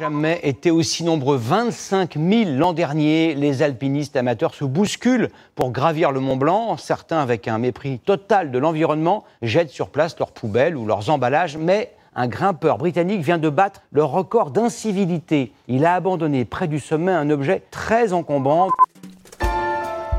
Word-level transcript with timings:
Jamais 0.00 0.40
été 0.44 0.70
aussi 0.70 1.04
nombreux, 1.04 1.36
25 1.36 2.14
000 2.14 2.52
l'an 2.56 2.72
dernier. 2.72 3.34
Les 3.34 3.60
alpinistes 3.60 4.16
amateurs 4.16 4.54
se 4.54 4.64
bousculent 4.64 5.28
pour 5.54 5.72
gravir 5.72 6.10
le 6.10 6.20
Mont 6.20 6.38
Blanc. 6.38 6.78
Certains, 6.78 7.18
avec 7.18 7.48
un 7.48 7.58
mépris 7.58 7.98
total 7.98 8.50
de 8.50 8.58
l'environnement, 8.58 9.24
jettent 9.42 9.68
sur 9.68 9.90
place 9.90 10.18
leurs 10.18 10.32
poubelles 10.32 10.74
ou 10.74 10.86
leurs 10.86 11.10
emballages, 11.10 11.58
mais 11.58 11.92
un 12.16 12.28
grimpeur 12.28 12.78
britannique 12.78 13.20
vient 13.20 13.36
de 13.36 13.50
battre 13.50 13.82
le 13.92 14.02
record 14.02 14.52
d'incivilité. 14.52 15.52
Il 15.68 15.84
a 15.84 15.96
abandonné 15.96 16.46
près 16.46 16.66
du 16.66 16.80
sommet 16.80 17.12
un 17.12 17.28
objet 17.28 17.62
très 17.70 18.14
encombrant. 18.14 18.68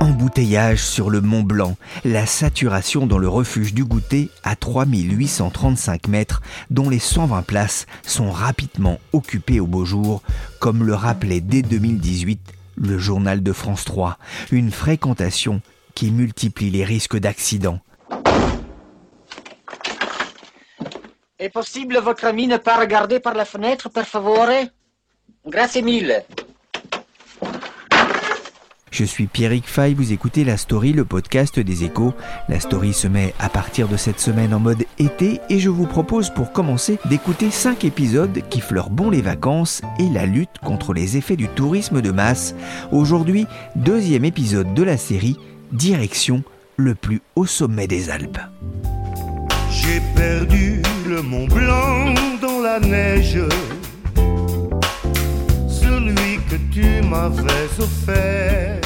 Embouteillage 0.02 0.84
sur 0.84 1.12
le 1.12 1.22
Mont 1.22 1.44
Blanc, 1.44 1.78
la 2.06 2.26
saturation 2.26 3.06
dans 3.06 3.20
le 3.20 3.28
refuge 3.28 3.76
du 3.76 3.86
goûter 3.86 4.32
à 4.42 4.56
3835 4.56 6.08
mètres, 6.08 6.42
dont 6.72 6.90
les 6.90 6.98
120 6.98 7.44
places 7.44 7.86
sont 8.02 8.32
rapidement 8.32 9.00
occupées 9.14 9.60
au 9.60 9.68
beau 9.68 9.86
jour, 9.86 10.24
comme 10.60 10.84
le 10.84 10.96
rappelait 10.96 11.40
dès 11.40 11.62
2018 11.62 12.42
le 12.78 12.98
journal 12.98 13.44
de 13.44 13.54
France 13.54 13.86
3, 13.86 14.18
une 14.52 14.72
fréquentation 14.72 15.62
qui 15.94 16.10
multiplie 16.10 16.72
les 16.72 16.84
risques 16.84 17.20
d'accidents. 17.20 17.80
Est 21.38 21.50
possible 21.50 22.00
votre 22.00 22.26
ami 22.26 22.48
ne 22.48 22.58
pas 22.58 22.80
regarder 22.80 23.20
par 23.20 23.36
la 23.36 23.46
fenêtre, 23.46 23.88
per 23.92 24.06
favore? 24.06 24.50
Grazie 25.46 25.84
mille. 25.84 26.24
Je 28.92 29.06
suis 29.06 29.28
Pierrick 29.28 29.70
Fay, 29.70 29.94
vous 29.94 30.12
écoutez 30.12 30.44
La 30.44 30.58
Story, 30.58 30.92
le 30.92 31.06
podcast 31.06 31.58
des 31.58 31.86
échos. 31.86 32.14
La 32.50 32.60
Story 32.60 32.92
se 32.92 33.08
met 33.08 33.34
à 33.40 33.48
partir 33.48 33.88
de 33.88 33.96
cette 33.96 34.20
semaine 34.20 34.54
en 34.54 34.60
mode 34.60 34.84
été 35.00 35.40
et 35.50 35.60
je 35.60 35.70
vous 35.70 35.86
propose 35.86 36.30
pour 36.30 36.52
commencer 36.52 37.00
d'écouter 37.06 37.52
5 37.52 37.86
épisodes 37.86 38.42
qui 38.50 38.60
fleurent 38.60 38.90
bon 38.90 39.10
les 39.10 39.22
vacances 39.22 39.82
et 39.98 40.10
la 40.10 40.26
lutte 40.26 40.60
contre 40.62 40.94
les 40.94 41.16
effets 41.16 41.38
du 41.38 41.48
tourisme 41.48 42.02
de 42.02 42.12
masse. 42.12 42.54
Aujourd'hui, 42.92 43.48
deuxième 43.78 44.26
épisode 44.26 44.74
de 44.74 44.84
la 44.84 44.98
série, 44.98 45.38
direction 45.72 46.44
le 46.76 46.94
plus 46.94 47.22
haut 47.38 47.46
sommet 47.46 47.88
des 47.88 48.10
Alpes. 48.10 48.40
J'ai 49.72 50.02
perdu 50.18 50.82
le 51.08 51.22
Mont 51.22 51.48
Blanc 51.48 52.14
dans 52.42 52.60
la 52.60 52.82
neige, 52.82 53.40
tu 56.72 57.02
m'avais 57.08 57.70
offert. 57.80 58.80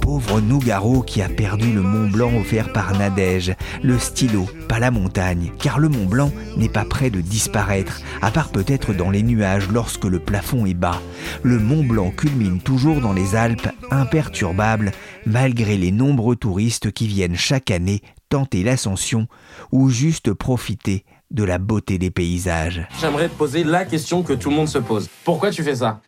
Pauvre 0.00 0.40
Nougaro 0.40 1.02
qui 1.02 1.22
a 1.22 1.28
perdu 1.30 1.72
le 1.72 1.80
Mont 1.80 2.08
Blanc 2.08 2.30
offert 2.38 2.72
par 2.72 2.96
Nadège, 2.96 3.54
le 3.82 3.98
stylo, 3.98 4.46
pas 4.68 4.78
la 4.78 4.90
montagne, 4.90 5.50
car 5.58 5.78
le 5.78 5.88
Mont 5.88 6.04
Blanc 6.04 6.30
n'est 6.58 6.68
pas 6.68 6.84
près 6.84 7.08
de 7.08 7.22
disparaître, 7.22 8.02
à 8.20 8.30
part 8.30 8.50
peut-être 8.50 8.92
dans 8.92 9.10
les 9.10 9.22
nuages 9.22 9.68
lorsque 9.70 10.04
le 10.04 10.18
plafond 10.18 10.66
est 10.66 10.74
bas. 10.74 11.00
Le 11.42 11.58
Mont 11.58 11.82
Blanc 11.82 12.10
culmine 12.10 12.60
toujours 12.60 13.00
dans 13.00 13.14
les 13.14 13.34
Alpes, 13.34 13.68
imperturbable, 13.90 14.92
malgré 15.24 15.78
les 15.78 15.90
nombreux 15.90 16.36
touristes 16.36 16.92
qui 16.92 17.06
viennent 17.06 17.36
chaque 17.36 17.70
année 17.70 18.02
tenter 18.28 18.62
l'ascension 18.62 19.26
ou 19.72 19.88
juste 19.88 20.32
profiter 20.34 21.04
de 21.30 21.44
la 21.44 21.58
beauté 21.58 21.98
des 21.98 22.10
paysages. 22.10 22.86
J'aimerais 23.00 23.28
te 23.28 23.34
poser 23.34 23.64
la 23.64 23.84
question 23.84 24.22
que 24.22 24.34
tout 24.34 24.50
le 24.50 24.56
monde 24.56 24.68
se 24.68 24.78
pose. 24.78 25.08
Pourquoi 25.24 25.50
tu 25.50 25.62
fais 25.62 25.76
ça? 25.76 26.00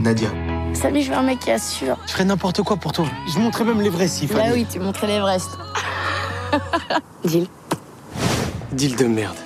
Nadia. 0.00 0.30
Salut, 0.72 1.02
je 1.02 1.10
veux 1.10 1.16
un 1.16 1.22
mec 1.22 1.40
qui 1.40 1.50
assure. 1.50 1.98
Je 2.06 2.12
ferais 2.12 2.24
n'importe 2.24 2.62
quoi 2.62 2.78
pour 2.78 2.92
toi. 2.92 3.06
Je 3.32 3.38
montrais 3.38 3.64
même 3.64 3.82
l'Everest 3.82 4.16
s'il 4.16 4.28
fallait. 4.28 4.48
Bah 4.48 4.54
oui, 4.54 4.66
tu 4.70 4.78
montrais 4.78 5.06
l'Everest. 5.06 5.50
Deal. 7.24 7.46
Deal 8.72 8.96
de 8.96 9.04
merde. 9.04 9.36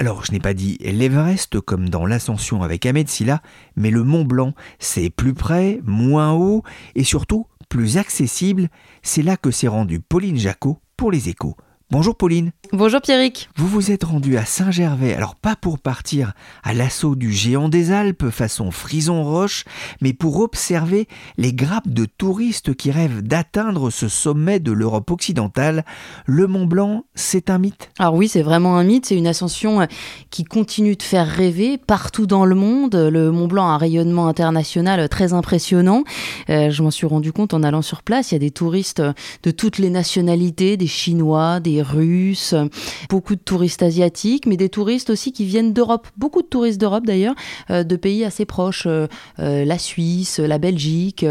Alors, 0.00 0.24
je 0.24 0.32
n'ai 0.32 0.40
pas 0.40 0.52
dit 0.52 0.78
l'Everest 0.80 1.60
comme 1.60 1.88
dans 1.88 2.06
l'ascension 2.06 2.62
avec 2.62 2.86
Ahmed 2.86 3.08
Silla, 3.08 3.40
mais 3.76 3.90
le 3.90 4.02
Mont 4.02 4.24
Blanc, 4.24 4.54
c'est 4.80 5.10
plus 5.10 5.34
près, 5.34 5.80
moins 5.84 6.32
haut 6.32 6.64
et 6.96 7.04
surtout 7.04 7.46
plus 7.68 7.96
accessible. 7.96 8.68
C'est 9.02 9.22
là 9.22 9.36
que 9.36 9.52
s'est 9.52 9.68
rendue 9.68 10.00
Pauline 10.00 10.38
Jacot 10.38 10.80
pour 10.96 11.12
les 11.12 11.28
échos. 11.28 11.54
Bonjour 11.92 12.14
Pauline. 12.14 12.52
Bonjour 12.72 13.00
Pierrick. 13.00 13.48
Vous 13.56 13.66
vous 13.66 13.90
êtes 13.90 14.04
rendu 14.04 14.36
à 14.36 14.44
Saint-Gervais, 14.44 15.12
alors 15.12 15.34
pas 15.34 15.56
pour 15.56 15.80
partir 15.80 16.34
à 16.62 16.72
l'assaut 16.72 17.16
du 17.16 17.32
géant 17.32 17.68
des 17.68 17.90
Alpes 17.90 18.30
façon 18.30 18.70
frison 18.70 19.24
roche, 19.24 19.64
mais 20.00 20.12
pour 20.12 20.38
observer 20.38 21.08
les 21.36 21.52
grappes 21.52 21.88
de 21.88 22.04
touristes 22.04 22.76
qui 22.76 22.92
rêvent 22.92 23.22
d'atteindre 23.22 23.90
ce 23.90 24.06
sommet 24.06 24.60
de 24.60 24.70
l'Europe 24.70 25.10
occidentale. 25.10 25.84
Le 26.26 26.46
Mont 26.46 26.66
Blanc, 26.66 27.06
c'est 27.16 27.50
un 27.50 27.58
mythe? 27.58 27.90
Alors 27.98 28.14
oui, 28.14 28.28
c'est 28.28 28.42
vraiment 28.42 28.78
un 28.78 28.84
mythe, 28.84 29.06
c'est 29.06 29.16
une 29.16 29.26
ascension 29.26 29.80
euh, 29.80 29.86
qui 30.30 30.44
continue 30.44 30.94
de 30.94 31.02
faire 31.02 31.26
rêver 31.26 31.76
partout 31.76 32.28
dans 32.28 32.44
le 32.44 32.54
monde. 32.54 32.94
Le 32.94 33.32
Mont 33.32 33.48
Blanc 33.48 33.66
a 33.66 33.72
un 33.72 33.78
rayonnement 33.78 34.28
international 34.28 35.08
très 35.08 35.32
impressionnant. 35.32 36.04
Euh, 36.50 36.70
je 36.70 36.84
m'en 36.84 36.92
suis 36.92 37.08
rendu 37.08 37.32
compte 37.32 37.52
en 37.52 37.64
allant 37.64 37.82
sur 37.82 38.04
place, 38.04 38.30
il 38.30 38.34
y 38.34 38.36
a 38.36 38.38
des 38.38 38.52
touristes 38.52 39.02
de 39.42 39.50
toutes 39.50 39.78
les 39.78 39.90
nationalités, 39.90 40.76
des 40.76 40.86
Chinois, 40.86 41.58
des 41.58 41.79
Russes, 41.80 42.54
beaucoup 43.08 43.34
de 43.34 43.40
touristes 43.40 43.82
asiatiques, 43.82 44.46
mais 44.46 44.56
des 44.56 44.68
touristes 44.68 45.10
aussi 45.10 45.32
qui 45.32 45.44
viennent 45.44 45.72
d'Europe, 45.72 46.08
beaucoup 46.16 46.42
de 46.42 46.46
touristes 46.46 46.80
d'Europe 46.80 47.06
d'ailleurs, 47.06 47.34
euh, 47.70 47.84
de 47.84 47.96
pays 47.96 48.24
assez 48.24 48.44
proches, 48.44 48.86
euh, 48.86 49.06
euh, 49.38 49.64
la 49.64 49.78
Suisse, 49.78 50.38
la 50.38 50.58
Belgique. 50.58 51.24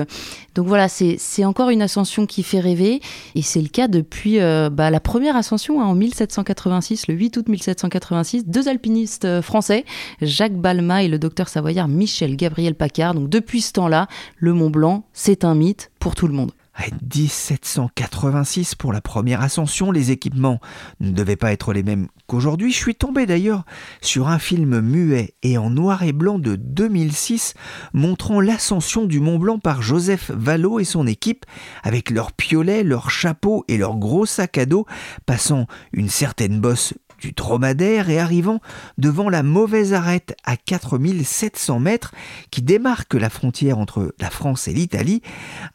Donc 0.56 0.68
voilà, 0.68 0.88
c'est 0.90 1.46
encore 1.46 1.70
une 1.70 1.82
ascension 1.82 2.26
qui 2.26 2.44
fait 2.44 2.59
rêver, 2.59 3.02
et 3.36 3.42
c'est 3.42 3.62
le 3.62 3.70
cas 3.70 3.88
depuis 3.88 4.40
bah, 4.40 4.90
la 4.90 5.00
première 5.00 5.36
ascension 5.36 5.82
hein, 5.82 5.86
en 5.86 5.96
1786, 5.96 7.08
le 7.08 7.14
8 7.14 7.38
août 7.38 7.48
1786, 7.48 8.46
deux 8.46 8.68
alpinistes 8.68 9.42
français, 9.42 9.86
Jacques 10.22 10.58
Balma 10.58 11.04
et 11.04 11.08
le 11.08 11.20
docteur 11.20 11.48
savoyard 11.48 11.88
Michel 11.88 12.36
Gabriel 12.36 12.76
Paccard. 12.76 13.14
Donc 13.14 13.30
depuis 13.30 13.62
ce 13.62 13.74
temps-là, 13.74 14.08
le 14.38 14.54
Mont 14.54 14.70
Blanc, 14.70 15.06
c'est 15.14 15.46
un 15.46 15.56
mythe 15.56 15.92
pour 16.00 16.16
tout 16.16 16.28
le 16.28 16.34
monde. 16.34 16.52
1786 16.88 18.75
pour 18.75 18.94
la 18.94 19.01
première 19.01 19.41
ascension, 19.41 19.91
les 19.91 20.12
équipements 20.12 20.59
ne 21.00 21.12
devaient 21.12 21.35
pas 21.35 21.51
être 21.51 21.73
les 21.73 21.84
mêmes 21.84 22.07
qu'aujourd'hui. 22.28 22.72
Je 22.72 22.78
suis 22.78 22.95
tombé 22.95 23.25
d'ailleurs 23.25 23.66
sur 24.01 24.28
un 24.28 24.40
film 24.40 24.79
muet 24.79 25.35
et 25.44 25.57
en 25.57 25.69
noir 25.69 26.03
et 26.03 26.13
blanc 26.13 26.40
de 26.40 26.56
2006 26.56 27.53
montrant 27.94 28.41
l'ascension 28.41 29.06
du 29.06 29.19
Mont 29.19 29.40
Blanc 29.40 29.59
par 29.59 29.81
Joseph 29.81 30.31
Vallot 30.31 30.79
et 30.79 30.85
son 30.85 31.07
équipe 31.07 31.45
avec 31.84 32.09
leurs 32.09 32.31
piolets, 32.31 32.84
leurs 32.84 33.09
chapeaux 33.09 33.66
et 33.67 33.78
leurs 33.78 33.97
gros 33.97 34.25
sacs 34.25 34.57
à 34.57 34.66
dos 34.66 34.85
passant 35.25 35.67
une 35.94 36.09
certaine 36.09 36.59
bosse 36.59 36.94
du 37.19 37.31
dromadaire 37.31 38.09
et 38.09 38.19
arrivant 38.19 38.59
devant 38.97 39.30
la 39.30 39.44
mauvaise 39.44 39.94
arête 39.94 40.35
à 40.46 40.57
4700 40.57 41.80
mètres 41.80 42.13
qui 42.52 42.62
démarque 42.62 43.13
la 43.13 43.30
frontière 43.30 43.78
entre 43.78 44.13
la 44.19 44.30
France 44.30 44.68
et 44.68 44.74
l'Italie. 44.74 45.22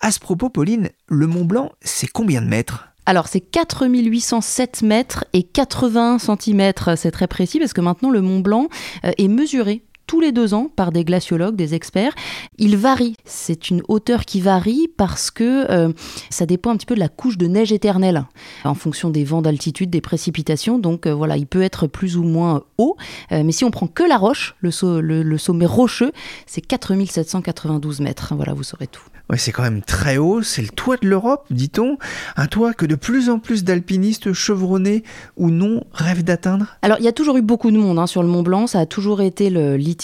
À 0.01 0.11
ce 0.11 0.21
propos, 0.21 0.49
Pauline, 0.49 0.91
le 1.09 1.27
Mont 1.27 1.45
Blanc, 1.45 1.73
c'est 1.81 2.09
combien 2.09 2.41
de 2.43 2.47
mètres? 2.47 2.89
Alors 3.07 3.29
c'est 3.29 3.41
4807 3.41 4.83
mètres 4.83 5.25
et 5.35 5.43
80 5.43 6.19
cm, 6.19 6.73
c'est 6.97 7.11
très 7.11 7.27
précis 7.27 7.59
parce 7.59 7.75
que 7.75 7.83
maintenant 7.83 8.11
le 8.11 8.23
Mont 8.23 8.41
Blanc 8.41 8.69
euh, 9.05 9.13
est 9.19 9.29
mesuré 9.29 9.83
tous 10.07 10.21
les 10.21 10.33
deux 10.33 10.55
ans 10.55 10.71
par 10.75 10.93
des 10.93 11.05
glaciologues, 11.05 11.57
des 11.57 11.75
experts. 11.75 12.15
Il 12.59 12.77
varie. 12.77 13.17
C'est 13.25 13.71
une 13.71 13.83
hauteur 13.89 14.25
qui 14.25 14.41
varie 14.41 14.89
parce 14.97 15.31
que 15.31 15.71
euh, 15.71 15.93
ça 16.31 16.47
dépend 16.47 16.71
un 16.71 16.77
petit 16.77 16.87
peu 16.87 16.95
de 16.95 17.01
la 17.01 17.09
couche 17.09 17.39
de 17.39 17.47
neige 17.47 17.73
éternelle 17.73 18.25
en 18.65 18.75
fonction 18.75 19.11
des 19.11 19.25
vents 19.25 19.43
d'altitude, 19.43 19.91
des 19.91 20.01
précipitations. 20.01 20.79
Donc 20.79 21.07
euh, 21.07 21.15
voilà, 21.15 21.37
il 21.37 21.47
peut 21.47 21.63
être 21.63 21.87
plus 21.87 22.17
ou 22.17 22.23
moins 22.23 22.65
haut. 22.79 22.97
Euh, 23.33 23.43
mais 23.45 23.53
si 23.53 23.65
on 23.65 23.71
prend 23.71 23.87
que 23.87 24.03
la 24.03 24.17
roche, 24.17 24.57
le, 24.61 25.01
le 25.01 25.39
sommet 25.39 25.67
rocheux, 25.67 26.13
c'est 26.47 26.61
4792 26.61 28.01
mètres. 28.01 28.35
Voilà, 28.35 28.53
vous 28.55 28.63
saurez 28.63 28.87
tout. 28.87 29.03
Ouais, 29.31 29.39
c'est 29.39 29.53
quand 29.53 29.63
même 29.63 29.81
très 29.81 30.19
haut, 30.19 30.43
c'est 30.43 30.61
le 30.61 30.69
toit 30.69 30.99
de 30.99 31.09
l'Europe, 31.09 31.47
dit-on. 31.51 31.97
Un 32.37 32.47
toit 32.47 32.75
que 32.75 32.85
de 32.85 32.95
plus 32.95 33.31
en 33.31 33.39
plus 33.39 33.65
d'alpinistes 33.65 34.35
chevronnés 34.35 35.03
ou 35.39 35.49
non 35.49 35.83
rêvent 35.93 36.25
d'atteindre? 36.25 36.77
Alors, 36.83 36.99
il 36.99 37.05
y 37.05 37.09
a 37.09 37.13
toujours 37.13 37.39
eu 37.39 37.43
beaucoup 37.43 37.71
de 37.71 37.79
monde 37.79 37.99
hein, 37.99 38.07
sur 38.07 38.23
le 38.23 38.29
Mont 38.29 38.43
Blanc. 38.43 38.67
Ça 38.67 38.81
a 38.81 38.87
toujours 38.87 39.23
été 39.23 39.49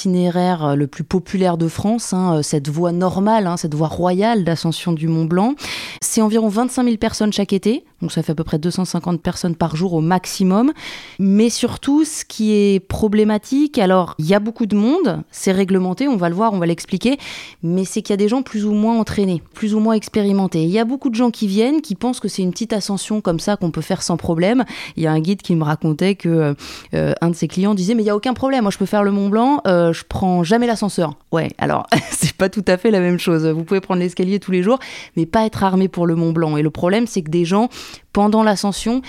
euh, 0.06 0.74
le, 0.74 0.86
plus 0.86 1.04
populaire 1.04 1.56
de 1.56 1.68
France, 1.68 2.12
hein, 2.12 2.38
euh, 2.38 2.42
cette 2.42 2.68
voie 2.68 2.92
normale, 2.92 3.46
hein, 3.46 3.56
cette 3.56 3.74
voie 3.74 3.88
royale 3.88 4.44
d'ascension 4.44 4.92
du 4.92 5.08
Mont 5.08 5.24
Blanc. 5.24 5.54
C'est 6.00 6.22
environ 6.22 6.48
25 6.48 6.84
000 6.84 6.96
personnes 6.96 7.32
chaque 7.32 7.52
été. 7.52 7.84
Donc 8.00 8.12
ça 8.12 8.22
fait 8.22 8.32
à 8.32 8.34
peu 8.34 8.44
près 8.44 8.58
250 8.58 9.20
personnes 9.20 9.54
par 9.54 9.76
jour 9.76 9.92
au 9.92 10.00
maximum. 10.00 10.72
Mais 11.18 11.50
surtout, 11.50 12.04
ce 12.04 12.24
qui 12.24 12.52
est 12.52 12.80
problématique, 12.80 13.78
alors 13.78 14.14
il 14.18 14.26
y 14.26 14.34
a 14.34 14.40
beaucoup 14.40 14.66
de 14.66 14.76
monde, 14.76 15.22
c'est 15.30 15.52
réglementé, 15.52 16.08
on 16.08 16.16
va 16.16 16.28
le 16.28 16.34
voir, 16.34 16.52
on 16.52 16.58
va 16.58 16.66
l'expliquer, 16.66 17.18
mais 17.62 17.84
c'est 17.84 18.02
qu'il 18.02 18.12
y 18.12 18.14
a 18.14 18.18
des 18.18 18.28
gens 18.28 18.42
plus 18.42 18.64
ou 18.64 18.72
moins 18.72 18.98
entraînés, 18.98 19.42
plus 19.54 19.74
ou 19.74 19.80
moins 19.80 19.94
expérimentés. 19.94 20.62
Il 20.62 20.70
y 20.70 20.78
a 20.78 20.84
beaucoup 20.84 21.10
de 21.10 21.14
gens 21.14 21.30
qui 21.30 21.46
viennent, 21.46 21.80
qui 21.82 21.94
pensent 21.94 22.20
que 22.20 22.28
c'est 22.28 22.42
une 22.42 22.52
petite 22.52 22.72
ascension 22.72 23.20
comme 23.20 23.40
ça 23.40 23.56
qu'on 23.56 23.70
peut 23.70 23.80
faire 23.80 24.02
sans 24.02 24.16
problème. 24.16 24.64
Il 24.96 25.02
y 25.02 25.06
a 25.06 25.12
un 25.12 25.20
guide 25.20 25.42
qui 25.42 25.54
me 25.54 25.64
racontait 25.64 26.14
que 26.14 26.54
euh, 26.94 27.12
un 27.20 27.30
de 27.30 27.34
ses 27.34 27.48
clients 27.48 27.74
disait 27.74 27.94
mais 27.94 28.02
il 28.02 28.06
y 28.06 28.10
a 28.10 28.16
aucun 28.16 28.34
problème, 28.34 28.62
moi 28.62 28.70
je 28.70 28.78
peux 28.78 28.86
faire 28.86 29.02
le 29.02 29.10
Mont 29.10 29.28
Blanc, 29.28 29.60
euh, 29.66 29.92
je 29.92 30.04
prends 30.08 30.42
jamais 30.42 30.66
l'ascenseur. 30.66 31.14
Ouais, 31.32 31.50
alors 31.58 31.86
c'est 32.10 32.32
pas 32.32 32.48
tout 32.48 32.64
à 32.66 32.76
fait 32.76 32.90
la 32.90 33.00
même 33.00 33.18
chose. 33.18 33.46
Vous 33.46 33.64
pouvez 33.64 33.80
prendre 33.80 34.00
l'escalier 34.00 34.40
tous 34.40 34.52
les 34.52 34.62
jours, 34.62 34.78
mais 35.16 35.26
pas 35.26 35.44
être 35.44 35.62
armé 35.64 35.88
pour 35.88 36.06
le 36.06 36.14
Mont 36.14 36.32
Blanc. 36.32 36.56
Et 36.56 36.62
le 36.62 36.70
problème, 36.70 37.06
c'est 37.06 37.22
que 37.22 37.30
des 37.30 37.44
gens 37.44 37.68
pendant 38.12 38.42
l'ascension 38.42 39.02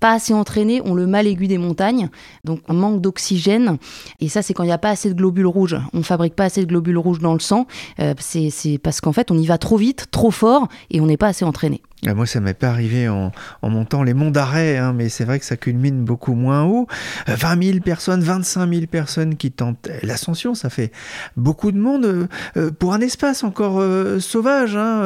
pas 0.00 0.12
assez 0.12 0.34
entraînés, 0.34 0.82
ont 0.84 0.94
le 0.94 1.06
mal 1.06 1.26
aigu 1.26 1.46
des 1.46 1.58
montagnes, 1.58 2.10
donc 2.44 2.60
un 2.68 2.74
manque 2.74 3.00
d'oxygène. 3.00 3.78
Et 4.20 4.28
ça, 4.28 4.42
c'est 4.42 4.54
quand 4.54 4.62
il 4.62 4.66
n'y 4.66 4.72
a 4.72 4.78
pas 4.78 4.90
assez 4.90 5.08
de 5.08 5.14
globules 5.14 5.46
rouges. 5.46 5.78
On 5.94 5.98
ne 5.98 6.02
fabrique 6.02 6.34
pas 6.34 6.44
assez 6.44 6.60
de 6.60 6.66
globules 6.66 6.98
rouges 6.98 7.20
dans 7.20 7.32
le 7.32 7.40
sang. 7.40 7.66
Euh, 8.00 8.14
c'est 8.18 8.78
parce 8.82 9.00
qu'en 9.00 9.12
fait, 9.12 9.30
on 9.30 9.38
y 9.38 9.46
va 9.46 9.58
trop 9.58 9.76
vite, 9.76 10.06
trop 10.10 10.30
fort, 10.30 10.68
et 10.90 11.00
on 11.00 11.06
n'est 11.06 11.16
pas 11.16 11.28
assez 11.28 11.44
entraîné. 11.44 11.80
Ah, 12.04 12.12
moi, 12.12 12.26
ça 12.26 12.40
m'est 12.40 12.54
pas 12.54 12.68
arrivé 12.68 13.08
en, 13.08 13.32
montant 13.62 14.02
les 14.02 14.12
monts 14.12 14.30
d'arrêt, 14.30 14.76
hein, 14.76 14.92
mais 14.92 15.08
c'est 15.08 15.24
vrai 15.24 15.38
que 15.38 15.46
ça 15.46 15.56
culmine 15.56 16.04
beaucoup 16.04 16.34
moins 16.34 16.64
haut. 16.64 16.86
20 17.26 17.58
euh, 17.58 17.62
000 17.72 17.80
personnes, 17.80 18.20
25 18.20 18.70
000 18.70 18.86
personnes 18.86 19.36
qui 19.36 19.50
tentent 19.50 19.88
l'ascension, 20.02 20.54
ça 20.54 20.68
fait 20.68 20.92
beaucoup 21.36 21.72
de 21.72 21.78
monde 21.78 22.04
euh, 22.04 22.26
euh, 22.58 22.70
pour 22.70 22.92
un 22.92 23.00
espace 23.00 23.44
encore 23.44 23.82
sauvage. 24.20 24.76
Hein, 24.76 25.02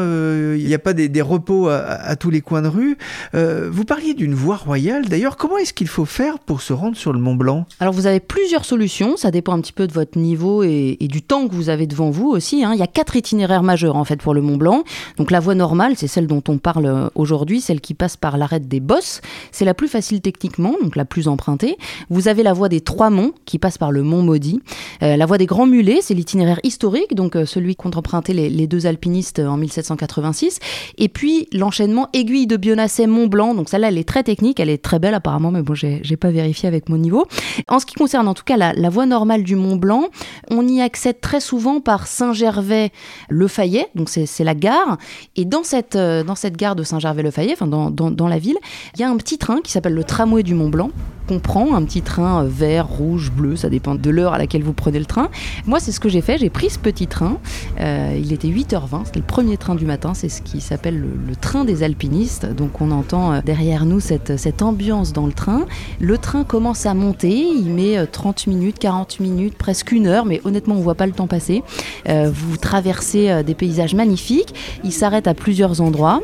il 0.56 0.66
n'y 0.66 0.74
a 0.74 0.78
pas 0.78 0.92
des, 0.92 1.22
repos 1.22 1.68
à, 1.68 2.16
tous 2.16 2.30
les 2.30 2.40
coins 2.40 2.62
de 2.62 2.68
rue. 2.68 2.98
vous 3.34 3.84
parliez 3.84 4.14
d'une 4.14 4.34
voie 4.34 4.56
royale. 4.56 5.06
D'ailleurs, 5.06 5.36
comment 5.36 5.58
est-ce 5.58 5.72
qu'il 5.72 5.88
faut 5.88 6.04
faire 6.04 6.38
pour 6.38 6.60
se 6.60 6.72
rendre 6.72 6.96
sur 6.96 7.12
le 7.12 7.20
Mont 7.20 7.36
Blanc? 7.36 7.66
Alors, 7.78 7.94
vous 7.94 8.06
avez 8.06 8.20
plusieurs 8.20 8.64
solutions. 8.64 9.16
Ça 9.16 9.30
dépend 9.30 9.52
un 9.52 9.60
petit 9.60 9.72
peu 9.72 9.86
de 9.86 9.92
votre 9.92 10.18
niveau 10.18 10.62
et, 10.64 10.96
du 11.00 11.22
temps 11.22 11.48
que 11.48 11.54
vous 11.54 11.68
avez 11.68 11.86
devant 11.86 12.10
vous 12.10 12.28
aussi. 12.28 12.64
Hein. 12.64 12.72
Il 12.74 12.80
y 12.80 12.82
a 12.82 12.86
quatre 12.86 13.16
itinéraires 13.16 13.62
majeurs 13.62 13.96
en 13.96 14.04
fait 14.04 14.16
pour 14.16 14.34
le 14.34 14.40
Mont 14.40 14.56
Blanc. 14.56 14.84
Donc, 15.16 15.30
la 15.30 15.40
voie 15.40 15.54
normale, 15.54 15.94
c'est 15.96 16.08
celle 16.08 16.26
dont 16.26 16.42
on 16.48 16.58
parle 16.58 16.79
euh, 16.86 17.08
aujourd'hui, 17.14 17.60
celle 17.60 17.80
qui 17.80 17.94
passe 17.94 18.16
par 18.16 18.36
l'arête 18.36 18.68
des 18.68 18.80
Bosses. 18.80 19.20
C'est 19.52 19.64
la 19.64 19.74
plus 19.74 19.88
facile 19.88 20.20
techniquement, 20.20 20.74
donc 20.82 20.96
la 20.96 21.04
plus 21.04 21.28
empruntée. 21.28 21.76
Vous 22.08 22.28
avez 22.28 22.42
la 22.42 22.52
voie 22.52 22.68
des 22.68 22.80
Trois 22.80 23.10
Monts 23.10 23.32
qui 23.44 23.58
passe 23.58 23.78
par 23.78 23.92
le 23.92 24.02
Mont 24.02 24.22
Maudit. 24.22 24.60
Euh, 25.02 25.16
la 25.16 25.26
voie 25.26 25.38
des 25.38 25.46
Grands 25.46 25.66
Mulets, 25.66 26.00
c'est 26.02 26.14
l'itinéraire 26.14 26.60
historique, 26.62 27.14
donc 27.14 27.36
euh, 27.36 27.46
celui 27.46 27.76
qu'ont 27.76 27.90
emprunté 27.90 28.32
les, 28.32 28.66
deux 28.66 28.86
alpinistes 28.86 29.40
en 29.40 29.56
1786. 29.56 30.58
Et 30.98 31.08
puis 31.08 31.48
l'enchaînement 31.52 32.08
Aiguille 32.12 32.46
de 32.46 32.56
Bionasset 32.56 33.06
Mont 33.06 33.26
Blanc. 33.26 33.54
Donc 33.54 33.68
celle-là, 33.68 33.88
elle 33.88 33.98
est 33.98 34.08
très 34.08 34.22
technique, 34.22 34.60
elle 34.60 34.70
est 34.70 34.82
très 34.82 34.98
belle 34.98 35.14
apparemment, 35.14 35.50
mais 35.50 35.62
bon, 35.62 35.74
j'ai 35.74 36.16
pas 36.16 36.30
vérifié 36.30 36.68
avec 36.68 36.88
mon 36.88 36.98
niveau. 36.98 37.26
En 37.68 37.78
ce 37.78 37.86
qui 37.86 37.94
concerne 37.94 38.28
en 38.28 38.34
tout 38.34 38.44
cas 38.44 38.56
la, 38.56 38.90
voie 38.90 39.06
normale 39.06 39.42
du 39.42 39.56
Mont 39.56 39.76
Blanc, 39.76 40.08
on 40.50 40.66
y 40.66 40.80
accède 40.80 41.20
très 41.20 41.40
souvent 41.40 41.80
par 41.80 42.06
Saint-Gervais-le-Fayet, 42.06 43.88
donc 43.94 44.08
c'est 44.08 44.44
la 44.44 44.54
gare. 44.54 44.98
Et 45.36 45.44
dans 45.44 45.62
cette, 45.62 45.96
dans 45.96 46.34
cette 46.34 46.56
gare 46.56 46.69
de 46.74 46.82
Saint-Gervais-le-Fayet, 46.82 47.52
enfin 47.52 47.66
dans, 47.66 48.28
la 48.28 48.38
ville, 48.38 48.58
il 48.94 49.00
y 49.00 49.04
a 49.04 49.10
un 49.10 49.16
petit 49.16 49.38
train 49.38 49.60
qui 49.62 49.72
s'appelle 49.72 49.94
le 49.94 50.04
tramway 50.04 50.42
du 50.42 50.54
Mont 50.54 50.68
Blanc 50.68 50.90
prend, 51.38 51.74
un 51.74 51.84
petit 51.84 52.02
train 52.02 52.44
euh, 52.44 52.48
vert, 52.48 52.86
rouge, 52.86 53.30
bleu, 53.30 53.56
ça 53.56 53.68
dépend 53.68 53.94
de 53.94 54.10
l'heure 54.10 54.34
à 54.34 54.38
laquelle 54.38 54.62
vous 54.62 54.72
prenez 54.72 54.98
le 54.98 55.04
train. 55.04 55.28
Moi, 55.66 55.80
c'est 55.80 55.92
ce 55.92 56.00
que 56.00 56.08
j'ai 56.08 56.20
fait, 56.20 56.38
j'ai 56.38 56.50
pris 56.50 56.70
ce 56.70 56.78
petit 56.78 57.06
train, 57.06 57.38
euh, 57.80 58.18
il 58.20 58.32
était 58.32 58.48
8h20, 58.48 59.06
c'était 59.06 59.20
le 59.20 59.26
premier 59.26 59.56
train 59.56 59.74
du 59.74 59.86
matin, 59.86 60.14
c'est 60.14 60.28
ce 60.28 60.42
qui 60.42 60.60
s'appelle 60.60 60.98
le, 60.98 61.36
train 61.36 61.64
des 61.64 61.82
alpinistes, 61.82 62.46
donc 62.46 62.80
on 62.80 62.90
entend 62.90 63.32
euh, 63.32 63.40
derrière 63.44 63.86
nous 63.86 64.00
cette, 64.00 64.36
cette 64.36 64.62
ambiance 64.62 65.12
dans 65.12 65.26
le 65.26 65.32
train. 65.32 65.66
Le 66.00 66.18
train 66.18 66.44
commence 66.44 66.86
à 66.86 66.94
monter, 66.94 67.30
il 67.30 67.70
met 67.70 68.06
30 68.06 68.46
minutes, 68.46 68.78
40 68.78 69.20
minutes, 69.20 69.56
presque 69.56 69.92
une 69.92 70.06
heure, 70.06 70.26
mais 70.26 70.40
honnêtement, 70.44 70.74
on 70.74 70.80
voit 70.80 70.94
pas 70.94 71.06
le 71.06 71.12
temps 71.12 71.26
passer. 71.26 71.62
vous 72.06 72.56
traversez 72.56 73.42
des 73.44 73.54
paysages 73.54 73.94
magnifiques, 73.94 74.54
il 74.84 74.92
s'arrête 74.92 75.26
à 75.26 75.34
plusieurs 75.34 75.80
endroits. 75.80 76.20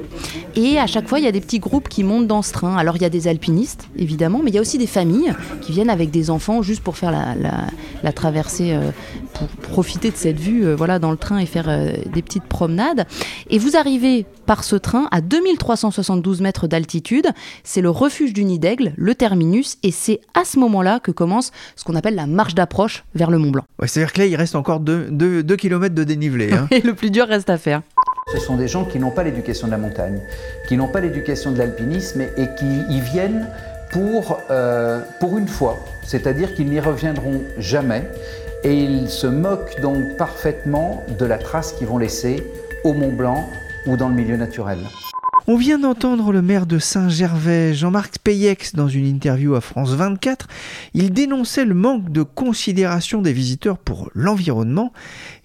Et 0.56 0.78
à 0.78 0.86
chaque 0.86 1.06
fois, 1.06 1.18
il 1.18 1.24
y 1.24 1.28
a 1.28 1.32
des 1.32 1.40
petits 1.40 1.58
groupes 1.58 1.88
qui 1.88 2.02
montent 2.02 2.26
dans 2.26 2.42
ce 2.42 2.52
train. 2.52 2.76
Alors, 2.76 2.96
il 2.96 3.02
y 3.02 3.04
a 3.04 3.10
des 3.10 3.28
alpinistes, 3.28 3.88
évidemment, 3.96 4.40
mais 4.42 4.50
il 4.50 4.54
y 4.54 4.58
a 4.58 4.60
aussi 4.60 4.78
des 4.78 4.86
familles 4.96 5.34
qui 5.60 5.72
viennent 5.72 5.90
avec 5.90 6.10
des 6.10 6.30
enfants 6.30 6.62
juste 6.62 6.82
pour 6.82 6.96
faire 6.96 7.10
la, 7.12 8.12
traversée, 8.12 8.72
euh, 8.72 8.92
pour 9.34 9.46
profiter 9.48 10.10
de 10.10 10.16
cette 10.16 10.40
vue 10.40 10.64
euh, 10.64 10.74
voilà, 10.74 10.98
dans 10.98 11.10
le 11.10 11.18
train 11.18 11.36
et 11.36 11.44
faire 11.44 11.66
euh, 11.68 11.92
des 12.14 12.22
petites 12.22 12.44
promenades. 12.44 13.04
Et 13.50 13.58
vous 13.58 13.76
arrivez 13.76 14.24
par 14.46 14.64
ce 14.64 14.74
train 14.74 15.06
à 15.10 15.20
2372 15.20 16.40
mètres 16.40 16.66
d'altitude. 16.66 17.26
C'est 17.62 17.82
le 17.82 17.90
refuge 17.90 18.32
du 18.32 18.44
Nid 18.44 18.58
d'Aigle, 18.58 18.94
le 18.96 19.14
terminus, 19.14 19.76
et 19.82 19.90
c'est 19.90 20.20
à 20.32 20.46
ce 20.46 20.58
moment-là 20.60 20.98
que 20.98 21.10
commence 21.10 21.52
ce 21.76 21.84
qu'on 21.84 21.94
appelle 21.94 22.14
la 22.14 22.26
marche 22.26 22.54
d'approche 22.54 23.04
vers 23.14 23.30
le 23.30 23.36
Mont 23.36 23.50
Blanc. 23.50 23.64
C'est-à-dire 23.84 24.14
que 24.14 24.20
là, 24.20 24.26
il 24.26 24.36
reste 24.36 24.54
encore 24.54 24.80
2 24.80 25.42
km 25.58 25.94
de 25.94 26.04
dénivelé. 26.04 26.54
Hein. 26.54 26.68
et 26.70 26.80
le 26.80 26.94
plus 26.94 27.10
dur 27.10 27.26
reste 27.26 27.50
à 27.50 27.58
faire. 27.58 27.82
Ce 28.32 28.40
sont 28.40 28.56
des 28.56 28.66
gens 28.66 28.84
qui 28.86 28.98
n'ont 28.98 29.10
pas 29.10 29.24
l'éducation 29.24 29.66
de 29.66 29.72
la 29.72 29.78
montagne, 29.78 30.20
qui 30.68 30.76
n'ont 30.76 30.88
pas 30.88 31.00
l'éducation 31.00 31.52
de 31.52 31.58
l'alpinisme 31.58 32.22
et, 32.22 32.46
qui 32.58 32.94
y 32.96 33.00
viennent 33.00 33.46
pour, 33.96 34.42
euh, 34.50 35.00
pour 35.20 35.38
une 35.38 35.48
fois, 35.48 35.82
c'est-à-dire 36.02 36.54
qu'ils 36.54 36.68
n'y 36.68 36.80
reviendront 36.80 37.40
jamais 37.56 38.04
et 38.62 38.74
ils 38.74 39.08
se 39.08 39.26
moquent 39.26 39.80
donc 39.80 40.18
parfaitement 40.18 41.02
de 41.18 41.24
la 41.24 41.38
trace 41.38 41.72
qu'ils 41.72 41.86
vont 41.86 41.96
laisser 41.96 42.46
au 42.84 42.92
Mont 42.92 43.12
Blanc 43.12 43.48
ou 43.86 43.96
dans 43.96 44.10
le 44.10 44.14
milieu 44.14 44.36
naturel. 44.36 44.80
On 45.46 45.56
vient 45.56 45.78
d'entendre 45.78 46.30
le 46.30 46.42
maire 46.42 46.66
de 46.66 46.78
Saint-Gervais, 46.78 47.72
Jean-Marc 47.72 48.18
Payex, 48.18 48.74
dans 48.74 48.88
une 48.88 49.06
interview 49.06 49.54
à 49.54 49.62
France 49.62 49.92
24. 49.92 50.46
Il 50.92 51.12
dénonçait 51.12 51.64
le 51.64 51.74
manque 51.74 52.10
de 52.10 52.22
considération 52.22 53.22
des 53.22 53.32
visiteurs 53.32 53.78
pour 53.78 54.10
l'environnement 54.12 54.92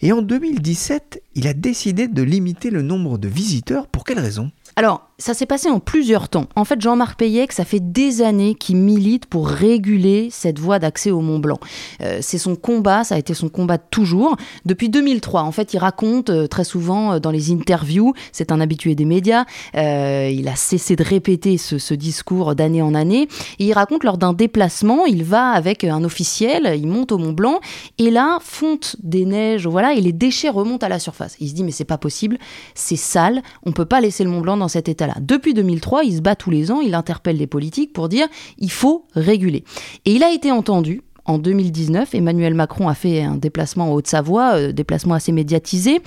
et 0.01 0.11
en 0.11 0.21
2017, 0.21 1.21
il 1.35 1.47
a 1.47 1.53
décidé 1.53 2.09
de 2.09 2.21
limiter 2.21 2.69
le 2.69 2.81
nombre 2.81 3.17
de 3.17 3.29
visiteurs. 3.29 3.87
Pour 3.87 4.03
quelle 4.03 4.19
raison? 4.19 4.51
Alors, 4.75 5.10
ça 5.21 5.35
s'est 5.35 5.45
passé 5.45 5.69
en 5.69 5.79
plusieurs 5.79 6.29
temps. 6.29 6.47
En 6.55 6.65
fait, 6.65 6.81
Jean-Marc 6.81 7.19
Payek, 7.19 7.51
ça 7.51 7.63
fait 7.63 7.79
des 7.79 8.23
années 8.23 8.55
qu'il 8.55 8.77
milite 8.77 9.27
pour 9.27 9.47
réguler 9.47 10.29
cette 10.31 10.57
voie 10.57 10.79
d'accès 10.79 11.11
au 11.11 11.21
Mont 11.21 11.37
Blanc. 11.37 11.59
Euh, 12.01 12.19
c'est 12.21 12.39
son 12.39 12.55
combat, 12.55 13.03
ça 13.03 13.15
a 13.15 13.17
été 13.19 13.35
son 13.35 13.47
combat 13.47 13.77
toujours. 13.77 14.35
Depuis 14.65 14.89
2003, 14.89 15.43
en 15.43 15.51
fait, 15.51 15.75
il 15.75 15.77
raconte 15.77 16.31
euh, 16.31 16.47
très 16.47 16.63
souvent 16.63 17.13
euh, 17.13 17.19
dans 17.19 17.29
les 17.29 17.51
interviews, 17.51 18.13
c'est 18.31 18.51
un 18.51 18.59
habitué 18.59 18.95
des 18.95 19.05
médias, 19.05 19.45
il 19.75 20.47
a 20.47 20.55
cessé 20.55 20.95
de 20.95 21.03
répéter 21.03 21.57
ce, 21.57 21.93
discours 21.93 22.55
d'année 22.55 22.81
en 22.81 22.95
année, 22.95 23.27
il 23.59 23.71
raconte 23.73 24.03
lors 24.03 24.17
d'un 24.17 24.33
déplacement, 24.33 25.05
il 25.05 25.23
va 25.23 25.49
avec 25.51 25.83
un 25.83 26.03
officiel, 26.03 26.73
il 26.75 26.87
monte 26.87 27.11
au 27.11 27.19
Mont 27.19 27.33
Blanc, 27.33 27.59
et 27.99 28.09
là, 28.09 28.39
fonte 28.41 28.95
des 29.03 29.25
neiges, 29.25 29.67
voilà, 29.67 29.93
et 29.93 30.01
les 30.01 30.13
déchets 30.13 30.49
remontent 30.49 30.85
à 30.85 30.89
la 30.89 30.99
surface. 30.99 31.35
Il 31.39 31.49
se 31.49 31.53
dit, 31.53 31.63
mais 31.63 31.71
c'est 31.71 31.85
pas 31.85 31.99
possible, 31.99 32.39
c'est 32.73 32.95
sale, 32.95 33.43
on 33.63 33.71
peut 33.71 33.85
pas 33.85 34.01
laisser 34.01 34.23
le 34.23 34.31
Mont 34.31 34.41
Blanc 34.41 34.57
dans 34.57 34.67
cet 34.67 34.89
état-là. 34.89 35.10
Depuis 35.19 35.53
2003, 35.53 36.03
il 36.03 36.15
se 36.17 36.21
bat 36.21 36.35
tous 36.35 36.49
les 36.49 36.71
ans, 36.71 36.81
il 36.81 36.95
interpelle 36.95 37.37
les 37.37 37.47
politiques 37.47 37.93
pour 37.93 38.09
dire 38.09 38.27
il 38.57 38.71
faut 38.71 39.05
réguler. 39.15 39.63
Et 40.05 40.13
il 40.13 40.23
a 40.23 40.31
été 40.31 40.51
entendu 40.51 41.01
en 41.25 41.37
2019, 41.37 42.15
Emmanuel 42.15 42.53
Macron 42.55 42.87
a 42.87 42.95
fait 42.95 43.21
un 43.21 43.35
déplacement 43.35 43.91
en 43.91 43.93
Haute-Savoie, 43.93 44.55
euh, 44.55 44.71
déplacement 44.71 45.13
assez 45.13 45.31
médiatisé. 45.31 46.01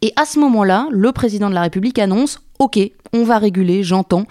Et 0.00 0.12
à 0.16 0.24
ce 0.24 0.38
moment-là, 0.38 0.86
le 0.90 1.10
président 1.12 1.48
de 1.48 1.54
la 1.54 1.62
République 1.62 1.98
annonce 1.98 2.40
Ok, 2.60 2.78
on 3.14 3.24
va 3.24 3.38
réguler, 3.38 3.82
j'entends, 3.82 4.24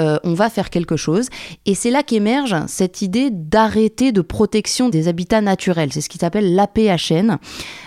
euh, 0.00 0.18
on 0.24 0.34
va 0.34 0.50
faire 0.50 0.70
quelque 0.70 0.96
chose. 0.96 1.28
Et 1.66 1.76
c'est 1.76 1.90
là 1.90 2.02
qu'émerge 2.02 2.56
cette 2.66 3.00
idée 3.00 3.30
d'arrêter 3.30 4.10
de 4.10 4.22
protection 4.22 4.88
des 4.88 5.06
habitats 5.06 5.40
naturels. 5.40 5.92
C'est 5.92 6.00
ce 6.00 6.08
qui 6.08 6.18
s'appelle 6.18 6.56
l'APHN. 6.56 7.38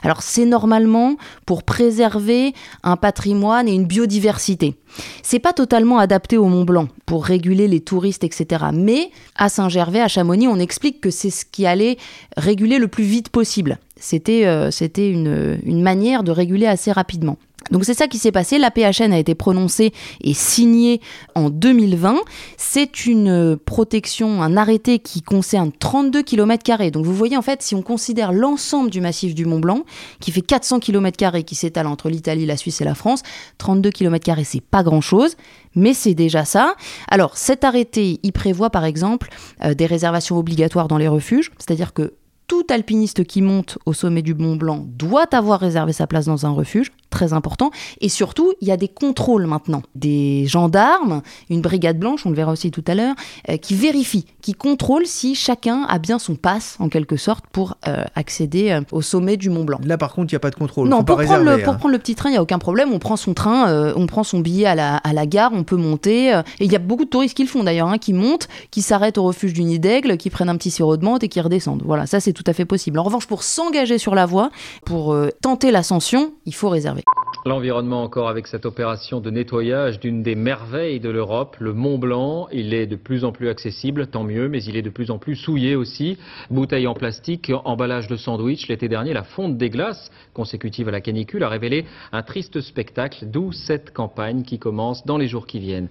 Alors 0.01 0.21
c'est 0.21 0.45
normalement 0.45 1.17
pour 1.45 1.63
préserver 1.63 2.53
un 2.81 2.95
patrimoine 2.95 3.67
et 3.67 3.73
une 3.73 3.87
biodiversité. 3.87 4.75
C'est 5.21 5.39
pas 5.39 5.51
totalement 5.51 5.99
adapté 5.99 6.37
au 6.37 6.45
Mont 6.45 6.63
Blanc 6.63 6.87
pour 7.05 7.25
réguler 7.25 7.67
les 7.67 7.81
touristes, 7.81 8.23
etc. 8.23 8.67
Mais 8.73 9.11
à 9.35 9.49
Saint-Gervais, 9.49 9.99
à 9.99 10.07
Chamonix, 10.07 10.47
on 10.47 10.59
explique 10.59 11.01
que 11.01 11.11
c'est 11.11 11.29
ce 11.29 11.43
qui 11.43 11.65
allait 11.65 11.97
réguler 12.37 12.79
le 12.79 12.87
plus 12.87 13.03
vite 13.03 13.27
possible. 13.27 13.79
C'était 13.99 14.45
euh, 14.45 14.69
une, 14.97 15.81
manière 15.81 16.23
de 16.23 16.31
réguler 16.31 16.65
assez 16.65 16.91
rapidement. 16.91 17.37
Donc 17.71 17.85
c'est 17.85 17.93
ça 17.93 18.07
qui 18.07 18.17
s'est 18.17 18.31
passé. 18.31 18.57
La 18.57 18.71
PHN 18.71 19.13
a 19.13 19.19
été 19.19 19.35
prononcée 19.35 19.93
et 20.21 20.33
signée 20.33 21.01
en 21.35 21.49
2020. 21.49 22.15
C'est 22.57 23.05
une 23.05 23.57
protection, 23.57 24.41
un 24.41 24.57
arrêté 24.57 24.99
qui 24.99 25.21
concerne 25.21 25.71
32 25.77 26.23
km. 26.23 26.89
Donc 26.89 27.05
vous 27.05 27.13
voyez 27.13 27.37
en 27.37 27.41
fait, 27.41 27.61
si 27.61 27.75
on 27.75 27.81
considère 27.81 28.31
l'ensemble 28.31 28.89
du 28.89 29.01
massif 29.01 29.35
du 29.35 29.45
Mont 29.45 29.59
Blanc, 29.59 29.83
qui 30.19 30.31
fait 30.31 30.41
400 30.41 30.79
km 30.79 31.43
qui 31.43 31.55
s'étale 31.55 31.85
entre 31.85 32.09
l'Italie, 32.09 32.45
la 32.45 32.57
Suisse 32.57 32.81
et 32.81 32.85
la 32.85 32.95
France, 32.95 33.21
32 33.59 33.91
km 33.91 34.39
c'est 34.43 34.61
pas 34.61 34.81
grand 34.81 35.01
chose, 35.01 35.35
mais 35.75 35.93
c'est 35.93 36.15
déjà 36.15 36.45
ça. 36.45 36.75
Alors 37.09 37.37
cet 37.37 37.63
arrêté, 37.63 38.19
il 38.23 38.31
prévoit 38.31 38.69
par 38.69 38.85
exemple 38.85 39.29
euh, 39.63 39.73
des 39.73 39.85
réservations 39.85 40.37
obligatoires 40.37 40.87
dans 40.87 40.97
les 40.97 41.07
refuges, 41.07 41.51
c'est-à-dire 41.59 41.93
que 41.93 42.13
tout 42.49 42.65
alpiniste 42.69 43.23
qui 43.23 43.41
monte 43.43 43.77
au 43.85 43.93
sommet 43.93 44.23
du 44.23 44.33
Mont 44.33 44.55
Blanc 44.55 44.83
doit 44.85 45.33
avoir 45.33 45.59
réservé 45.59 45.93
sa 45.93 46.07
place 46.07 46.25
dans 46.25 46.47
un 46.47 46.49
refuge 46.49 46.91
très 47.09 47.33
important. 47.33 47.71
Et 48.01 48.09
surtout, 48.09 48.53
il 48.61 48.67
y 48.67 48.71
a 48.71 48.77
des 48.77 48.87
contrôles 48.87 49.45
maintenant. 49.45 49.81
Des 49.95 50.45
gendarmes, 50.47 51.21
une 51.49 51.61
brigade 51.61 51.97
blanche, 51.97 52.25
on 52.25 52.29
le 52.29 52.35
verra 52.35 52.51
aussi 52.51 52.71
tout 52.71 52.83
à 52.87 52.95
l'heure, 52.95 53.15
euh, 53.49 53.57
qui 53.57 53.75
vérifient, 53.75 54.25
qui 54.41 54.53
contrôlent 54.53 55.05
si 55.05 55.35
chacun 55.35 55.83
a 55.89 55.99
bien 55.99 56.19
son 56.19 56.35
passe, 56.35 56.77
en 56.79 56.89
quelque 56.89 57.17
sorte, 57.17 57.45
pour 57.51 57.77
euh, 57.87 58.03
accéder 58.15 58.71
euh, 58.71 58.81
au 58.91 59.01
sommet 59.01 59.37
du 59.37 59.49
Mont 59.49 59.63
Blanc. 59.63 59.79
Là, 59.83 59.97
par 59.97 60.13
contre, 60.13 60.31
il 60.31 60.35
n'y 60.35 60.37
a 60.37 60.41
pas 60.41 60.51
de 60.51 60.55
contrôle. 60.55 60.87
Non, 60.87 61.03
pas 61.03 61.15
pour, 61.15 61.25
prendre 61.25 61.43
le, 61.43 61.63
pour 61.63 61.73
hein. 61.73 61.77
prendre 61.77 61.93
le 61.93 61.99
petit 61.99 62.15
train, 62.15 62.29
il 62.29 62.33
n'y 62.33 62.37
a 62.37 62.41
aucun 62.41 62.59
problème. 62.59 62.91
On 62.93 62.99
prend 62.99 63.17
son 63.17 63.33
train, 63.33 63.93
on 63.95 64.05
prend 64.07 64.23
son 64.23 64.39
billet 64.39 64.65
à 64.65 64.75
la, 64.75 64.97
à 64.97 65.13
la 65.13 65.25
gare, 65.25 65.51
on 65.53 65.63
peut 65.63 65.75
monter. 65.75 66.29
et 66.29 66.65
il 66.65 66.71
y 66.71 66.75
a 66.75 66.79
beaucoup 66.79 67.05
de 67.05 67.09
touristes 67.09 67.35
qui 67.35 67.43
le 67.43 67.49
font 67.49 67.63
d'ailleurs, 67.63 67.87
hein, 67.87 67.97
qui 67.97 68.13
montent, 68.13 68.47
qui 68.71 68.81
s'arrêtent 68.81 69.17
au 69.17 69.23
refuge 69.23 69.53
du 69.53 69.63
Nid 69.63 69.79
d'Aigle, 69.79 70.17
qui 70.17 70.29
prennent 70.29 70.49
un 70.49 70.57
petit 70.57 70.71
sirop 70.71 70.97
de 70.97 71.03
menthe 71.03 71.23
et 71.23 71.29
qui 71.29 71.41
redescendent. 71.41 71.83
Voilà, 71.85 72.05
ça 72.05 72.19
c'est 72.19 72.33
tout 72.33 72.43
à 72.47 72.53
fait 72.53 72.65
possible. 72.65 72.99
En 72.99 73.03
revanche, 73.03 73.27
pour 73.27 73.43
s'engager 73.43 73.97
sur 73.97 74.15
la 74.15 74.25
voie, 74.25 74.49
pour 74.85 75.15
tenter 75.41 75.71
l'ascension, 75.71 76.33
il 76.45 76.53
faut 76.53 76.69
réserver. 76.69 76.98
L'environnement 77.45 78.03
encore 78.03 78.27
avec 78.27 78.47
cette 78.47 78.65
opération 78.65 79.21
de 79.21 79.29
nettoyage 79.29 79.99
d'une 79.99 80.21
des 80.21 80.35
merveilles 80.35 80.99
de 80.99 81.09
l'Europe, 81.09 81.55
le 81.59 81.73
Mont 81.73 81.97
Blanc. 81.97 82.49
Il 82.51 82.73
est 82.73 82.85
de 82.85 82.97
plus 82.97 83.23
en 83.23 83.31
plus 83.31 83.47
accessible, 83.47 84.07
tant 84.07 84.23
mieux, 84.23 84.49
mais 84.49 84.61
il 84.63 84.75
est 84.75 84.81
de 84.81 84.89
plus 84.89 85.09
en 85.09 85.17
plus 85.19 85.37
souillé 85.37 85.75
aussi. 85.75 86.17
Bouteilles 86.49 86.87
en 86.87 86.93
plastique, 86.93 87.51
emballage 87.63 88.07
de 88.07 88.17
sandwich. 88.17 88.67
L'été 88.67 88.89
dernier, 88.89 89.13
la 89.13 89.23
fonte 89.23 89.57
des 89.57 89.69
glaces, 89.69 90.11
consécutive 90.33 90.89
à 90.89 90.91
la 90.91 90.99
canicule, 90.99 91.43
a 91.43 91.49
révélé 91.49 91.85
un 92.11 92.23
triste 92.23 92.59
spectacle, 92.59 93.25
d'où 93.25 93.53
cette 93.53 93.93
campagne 93.93 94.43
qui 94.43 94.59
commence 94.59 95.05
dans 95.05 95.17
les 95.17 95.27
jours 95.29 95.47
qui 95.47 95.59
viennent. 95.59 95.87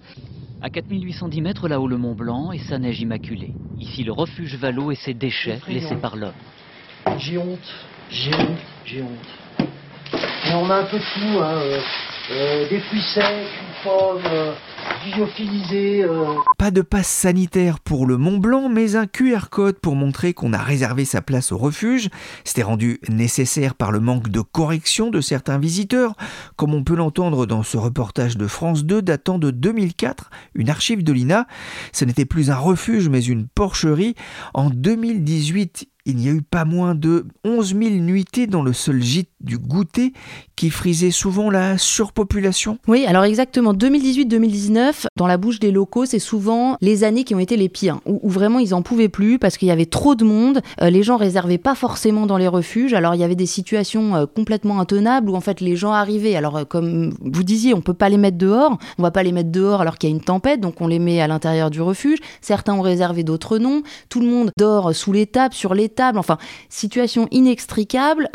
À 0.61 0.69
4810 0.69 1.41
mètres 1.41 1.67
là-haut 1.67 1.87
le 1.87 1.97
Mont 1.97 2.15
Blanc 2.15 2.51
et 2.51 2.59
sa 2.59 2.77
neige 2.77 3.01
immaculée. 3.01 3.53
Ici 3.79 4.03
le 4.03 4.11
refuge 4.11 4.55
Valo 4.55 4.91
et 4.91 4.95
ses 4.95 5.15
déchets 5.15 5.59
laissés 5.67 5.95
par 5.95 6.15
l'homme. 6.15 6.33
J'ai 7.17 7.37
honte, 7.37 7.73
j'ai 8.11 8.35
honte, 8.35 8.59
j'ai 8.85 9.01
honte. 9.01 9.38
On 10.51 10.69
a 10.71 10.77
un 10.77 10.83
peu 10.83 10.97
tout, 10.97 11.39
hein, 11.39 11.61
euh, 11.61 11.79
euh, 12.31 12.69
des 12.69 12.79
fruits 12.79 13.03
secs, 13.13 13.23
une 13.23 13.83
pomme, 13.83 14.21
euh, 15.17 15.25
euh, 15.71 16.35
Pas 16.57 16.71
de 16.71 16.81
passe 16.81 17.07
sanitaire 17.07 17.79
pour 17.79 18.05
le 18.05 18.17
Mont 18.17 18.37
Blanc, 18.37 18.69
mais 18.69 18.95
un 18.95 19.07
QR 19.07 19.49
code 19.49 19.79
pour 19.79 19.95
montrer 19.95 20.33
qu'on 20.33 20.53
a 20.53 20.57
réservé 20.57 21.05
sa 21.05 21.21
place 21.21 21.51
au 21.51 21.57
refuge. 21.57 22.09
C'était 22.43 22.63
rendu 22.63 22.99
nécessaire 23.09 23.75
par 23.75 23.91
le 23.91 23.99
manque 23.99 24.29
de 24.29 24.41
correction 24.41 25.09
de 25.09 25.21
certains 25.21 25.57
visiteurs, 25.57 26.15
comme 26.55 26.73
on 26.73 26.83
peut 26.83 26.95
l'entendre 26.95 27.45
dans 27.45 27.63
ce 27.63 27.77
reportage 27.77 28.37
de 28.37 28.47
France 28.47 28.85
2 28.85 29.01
datant 29.01 29.39
de 29.39 29.51
2004, 29.51 30.29
une 30.55 30.69
archive 30.69 31.03
de 31.03 31.13
l'INA. 31.13 31.47
Ce 31.91 32.05
n'était 32.05 32.25
plus 32.25 32.51
un 32.51 32.57
refuge, 32.57 33.09
mais 33.09 33.23
une 33.23 33.47
porcherie. 33.47 34.15
En 34.53 34.69
2018, 34.69 35.87
il 36.09 36.15
n'y 36.15 36.29
a 36.29 36.31
eu 36.31 36.41
pas 36.41 36.65
moins 36.65 36.95
de 36.95 37.25
11 37.43 37.75
000 37.77 37.89
nuitées 37.95 38.47
dans 38.47 38.63
le 38.63 38.73
seul 38.73 39.01
gîte 39.01 39.29
du 39.41 39.57
goûter 39.57 40.13
qui 40.55 40.69
frisait 40.69 41.11
souvent 41.11 41.49
la 41.51 41.77
surpopulation. 41.77 42.79
Oui, 42.87 43.05
alors 43.05 43.25
exactement, 43.25 43.73
2018-2019, 43.73 44.78
dans 45.15 45.27
la 45.27 45.37
bouche 45.37 45.59
des 45.59 45.71
locaux, 45.71 46.05
c'est 46.05 46.19
souvent 46.19 46.77
les 46.81 47.03
années 47.03 47.23
qui 47.23 47.35
ont 47.35 47.39
été 47.39 47.57
les 47.57 47.69
pires, 47.69 47.99
où, 48.05 48.29
vraiment 48.29 48.59
ils 48.59 48.73
en 48.73 48.81
pouvaient 48.81 49.09
plus 49.09 49.39
parce 49.39 49.57
qu'il 49.57 49.67
y 49.67 49.71
avait 49.71 49.85
trop 49.85 50.15
de 50.15 50.23
monde, 50.23 50.61
euh, 50.81 50.89
les 50.89 51.03
gens 51.03 51.17
réservaient 51.17 51.57
pas 51.57 51.75
forcément 51.75 52.25
dans 52.25 52.37
les 52.37 52.47
refuges, 52.47 52.93
alors 52.93 53.15
il 53.15 53.21
y 53.21 53.23
avait 53.23 53.35
des 53.35 53.45
situations 53.45 54.15
euh, 54.15 54.25
complètement 54.25 54.79
intenables 54.79 55.29
où 55.29 55.35
en 55.35 55.41
fait 55.41 55.61
les 55.61 55.75
gens 55.75 55.91
arrivaient, 55.91 56.35
alors 56.35 56.57
euh, 56.57 56.63
comme 56.65 57.13
vous 57.21 57.43
disiez, 57.43 57.73
on 57.73 57.81
peut 57.81 57.93
pas 57.93 58.09
les 58.09 58.17
mettre 58.17 58.37
dehors, 58.37 58.77
on 58.97 59.03
va 59.03 59.11
pas 59.11 59.23
les 59.23 59.31
mettre 59.31 59.51
dehors 59.51 59.81
alors 59.81 59.97
qu'il 59.97 60.09
y 60.09 60.13
a 60.13 60.15
une 60.15 60.23
tempête, 60.23 60.61
donc 60.61 60.81
on 60.81 60.87
les 60.87 60.99
met 60.99 61.21
à 61.21 61.27
l'intérieur 61.27 61.69
du 61.69 61.81
refuge, 61.81 62.19
certains 62.41 62.73
ont 62.73 62.81
réservé, 62.81 63.23
d'autres 63.23 63.57
non, 63.57 63.83
tout 64.09 64.19
le 64.19 64.27
monde 64.27 64.51
dort 64.57 64.95
sous 64.95 65.11
les 65.11 65.25
tables, 65.25 65.53
sur 65.53 65.73
les 65.73 65.89
tables, 65.89 66.17
enfin, 66.17 66.37
situation 66.69 67.27
inextricable, 67.31 68.29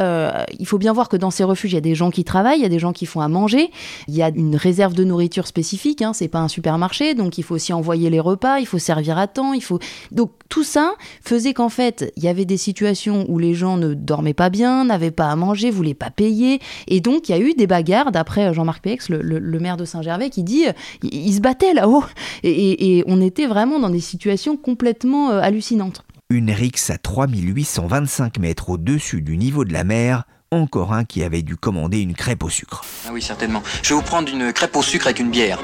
il 0.59 0.67
faut 0.67 0.79
bien 0.79 0.93
voir 0.93 1.09
que 1.09 1.17
dans 1.17 1.31
ces 1.31 1.45
refuges, 1.45 1.73
il 1.73 1.77
y 1.77 1.79
a 1.79 1.83
des 1.83 1.95
gens 1.95 2.11
qui 2.11 2.25
travaillent, 2.25 2.59
il 2.59 2.63
y 2.63 2.67
a 2.67 2.71
des 2.71 2.79
gens 2.79 2.93
qui 2.93 3.07
font 3.07 3.21
à 3.21 3.29
manger, 3.29 3.71
il 4.09 4.15
y 4.15 4.23
a 4.23 4.29
une 4.29 4.57
réserve 4.57 4.95
de 4.95 5.05
nourriture 5.05 5.47
spécifique, 5.47 6.03
hein, 6.03 6.13
c'est 6.13 6.29
pas 6.35 6.41
un 6.41 6.49
supermarché, 6.49 7.15
donc 7.15 7.39
il 7.39 7.45
faut 7.45 7.55
aussi 7.55 7.73
envoyer 7.73 8.11
les 8.11 8.19
repas, 8.19 8.59
il 8.59 8.67
faut 8.67 8.79
servir 8.81 9.17
à 9.19 9.29
temps, 9.29 9.53
il 9.53 9.63
faut. 9.63 9.79
Donc 10.11 10.33
tout 10.49 10.65
ça 10.65 10.95
faisait 11.23 11.55
qu'en 11.55 11.69
fait, 11.69 12.13
il 12.17 12.25
y 12.25 12.29
avait 12.29 12.45
des 12.45 12.57
situations 12.57 13.25
où 13.29 13.39
les 13.39 13.55
gens 13.55 13.77
ne 13.77 13.95
dormaient 13.95 14.35
pas 14.35 14.51
bien, 14.51 14.85
n'avaient 14.85 15.13
pas 15.13 15.31
à 15.31 15.37
manger, 15.37 15.71
voulaient 15.71 15.95
pas 15.95 16.11
payer, 16.11 16.59
et 16.89 17.01
donc 17.01 17.29
il 17.29 17.33
y 17.33 17.35
a 17.37 17.39
eu 17.39 17.55
des 17.55 17.69
bagarres, 17.69 18.11
d'après 18.11 18.53
Jean-Marc 18.53 18.83
Péex, 18.83 19.09
le, 19.11 19.23
le- 19.23 19.39
le 19.39 19.59
maire 19.61 19.77
de 19.77 19.85
Saint-Gervais, 19.85 20.29
qui 20.31 20.43
dit 20.43 20.67
euh, 20.67 20.73
ils 21.05 21.29
ils 21.29 21.35
se 21.35 21.41
battaient 21.41 21.73
là-haut, 21.73 22.05
et, 22.43 22.51
et- 22.51 22.99
et 22.99 23.05
on 23.07 23.21
était 23.21 23.47
vraiment 23.47 23.79
dans 23.79 23.91
des 23.91 24.01
situations 24.01 24.57
complètement 24.57 25.31
euh, 25.31 25.41
hallucinantes. 25.41 26.03
Une 26.31 26.51
rixe 26.51 26.91
à 26.91 26.99
3825 26.99 28.39
mètres 28.39 28.71
au-dessus 28.71 29.21
du 29.23 29.37
niveau 29.37 29.65
de 29.65 29.73
la 29.73 29.85
mer, 29.85 30.25
encore 30.51 30.93
un 30.93 31.05
qui 31.05 31.23
avait 31.23 31.43
dû 31.43 31.57
commander 31.57 32.01
une 32.01 32.15
crêpe 32.15 32.43
au 32.45 32.49
sucre. 32.49 32.85
Ah 33.07 33.11
oui, 33.13 33.23
certainement. 33.23 33.63
Je 33.83 33.91
vais 33.91 33.95
vous 33.97 34.03
prendre 34.03 34.29
une 34.33 34.53
crêpe 34.53 34.75
au 34.77 34.83
sucre 34.83 35.07
avec 35.07 35.19
une 35.21 35.31
bière. 35.31 35.59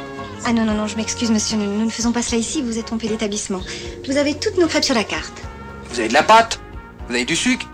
Ah 0.44 0.52
non, 0.52 0.64
non, 0.64 0.74
non, 0.74 0.86
je 0.86 0.96
m'excuse, 0.96 1.30
monsieur, 1.30 1.56
nous, 1.56 1.66
nous 1.66 1.84
ne 1.84 1.90
faisons 1.90 2.12
pas 2.12 2.22
cela 2.22 2.38
ici, 2.38 2.62
vous 2.62 2.78
êtes 2.78 2.86
trompé 2.86 3.08
d'établissement. 3.08 3.60
Vous 4.06 4.16
avez 4.16 4.34
toutes 4.34 4.56
nos 4.58 4.66
crêpes 4.66 4.84
sur 4.84 4.94
la 4.94 5.04
carte. 5.04 5.42
Vous 5.90 6.00
avez 6.00 6.08
de 6.08 6.14
la 6.14 6.22
pâte 6.22 6.58
Vous 7.08 7.14
avez 7.14 7.24
du 7.24 7.36
sucre 7.36 7.66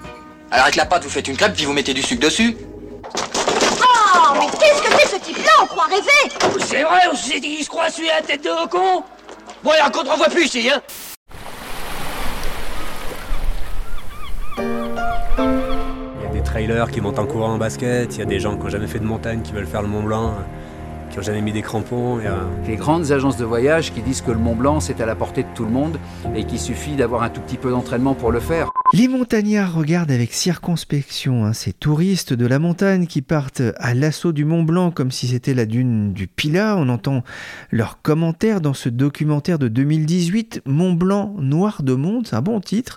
Alors 0.51 0.65
avec 0.65 0.77
la 0.77 0.85
pâte, 0.85 1.05
vous 1.05 1.11
faites 1.11 1.29
une 1.29 1.37
crêpe, 1.37 1.55
puis 1.55 1.65
vous 1.65 1.73
mettez 1.73 1.95
du 1.95 2.03
sucre 2.03 2.23
dessus. 2.23 2.57
Oh, 3.15 4.35
mais 4.35 4.47
qu'est-ce 4.59 4.83
que 4.83 5.01
c'est 5.01 5.17
ce 5.17 5.23
type-là 5.23 5.53
On 5.63 5.67
croit 5.67 5.87
rêver 5.87 6.61
C'est 6.67 6.83
vrai, 6.83 7.01
on 7.11 7.15
s'est 7.15 7.41
dit 7.41 7.57
qu'il 7.57 7.65
se 7.65 7.69
croit 7.69 7.89
celui 7.89 8.11
à 8.11 8.21
la 8.21 8.27
tête 8.27 8.43
de 8.43 8.69
con 8.69 9.05
Bon, 9.63 9.71
il 9.73 9.79
y 9.79 9.81
a 9.81 9.87
un 9.87 9.91
contre-voie 9.91 10.29
plus 10.29 10.47
ici, 10.47 10.69
hein 10.69 10.83
Il 14.59 16.25
y 16.25 16.27
a 16.27 16.33
des 16.33 16.43
trailers 16.43 16.91
qui 16.91 17.01
montent 17.01 17.19
en 17.19 17.27
courant 17.27 17.53
en 17.53 17.59
basket, 17.59 18.15
il 18.15 18.19
y 18.19 18.23
a 18.23 18.27
des 18.27 18.41
gens 18.41 18.57
qui 18.57 18.65
n'ont 18.65 18.71
jamais 18.71 18.87
fait 18.87 18.99
de 18.99 19.05
montagne 19.05 19.43
qui 19.43 19.53
veulent 19.53 19.67
faire 19.67 19.83
le 19.83 19.89
Mont 19.89 20.03
Blanc, 20.03 20.35
qui 21.11 21.17
n'ont 21.17 21.23
jamais 21.23 21.41
mis 21.41 21.53
des 21.53 21.63
crampons. 21.63 22.19
Les 22.67 22.77
grandes 22.77 23.13
agences 23.13 23.37
de 23.37 23.45
voyage 23.45 23.93
qui 23.93 24.03
disent 24.03 24.21
que 24.21 24.31
le 24.31 24.39
Mont 24.39 24.55
Blanc 24.55 24.81
c'est 24.81 25.01
à 25.01 25.07
la 25.07 25.15
portée 25.15 25.43
de 25.43 25.49
tout 25.55 25.65
le 25.65 25.71
monde 25.71 25.99
et 26.35 26.45
qu'il 26.45 26.61
suffit 26.61 26.97
d'avoir 26.97 27.23
un 27.23 27.31
tout 27.31 27.41
petit 27.41 27.57
peu 27.57 27.71
d'entraînement 27.71 28.15
pour 28.15 28.33
le 28.33 28.41
faire. 28.41 28.71
Les 28.97 29.09
montagnards 29.09 29.75
regardent 29.75 30.11
avec 30.11 30.33
circonspection 30.33 31.45
hein, 31.45 31.53
ces 31.53 31.75
touristes 31.75 32.33
de 32.33 32.47
la 32.47 32.59
montagne 32.59 33.07
qui 33.07 33.21
partent 33.21 33.61
à 33.77 33.93
l'assaut 33.93 34.33
du 34.33 34.47
Mont 34.47 34.63
Blanc 34.63 34.91
comme 34.91 35.11
si 35.11 35.29
c'était 35.29 35.53
la 35.53 35.67
dune 35.67 36.15
du 36.15 36.27
Pilat. 36.27 36.77
On 36.79 36.89
entend 36.89 37.23
leurs 37.71 38.01
commentaires 38.01 38.63
dans 38.63 38.73
ce 38.73 38.89
documentaire 38.89 39.59
de 39.59 39.69
2018, 39.69 40.63
Mont 40.65 40.95
Blanc 40.95 41.35
noir 41.39 41.83
de 41.83 41.93
monde, 41.93 42.27
c'est 42.27 42.37
un 42.37 42.41
bon 42.41 42.59
titre. 42.59 42.97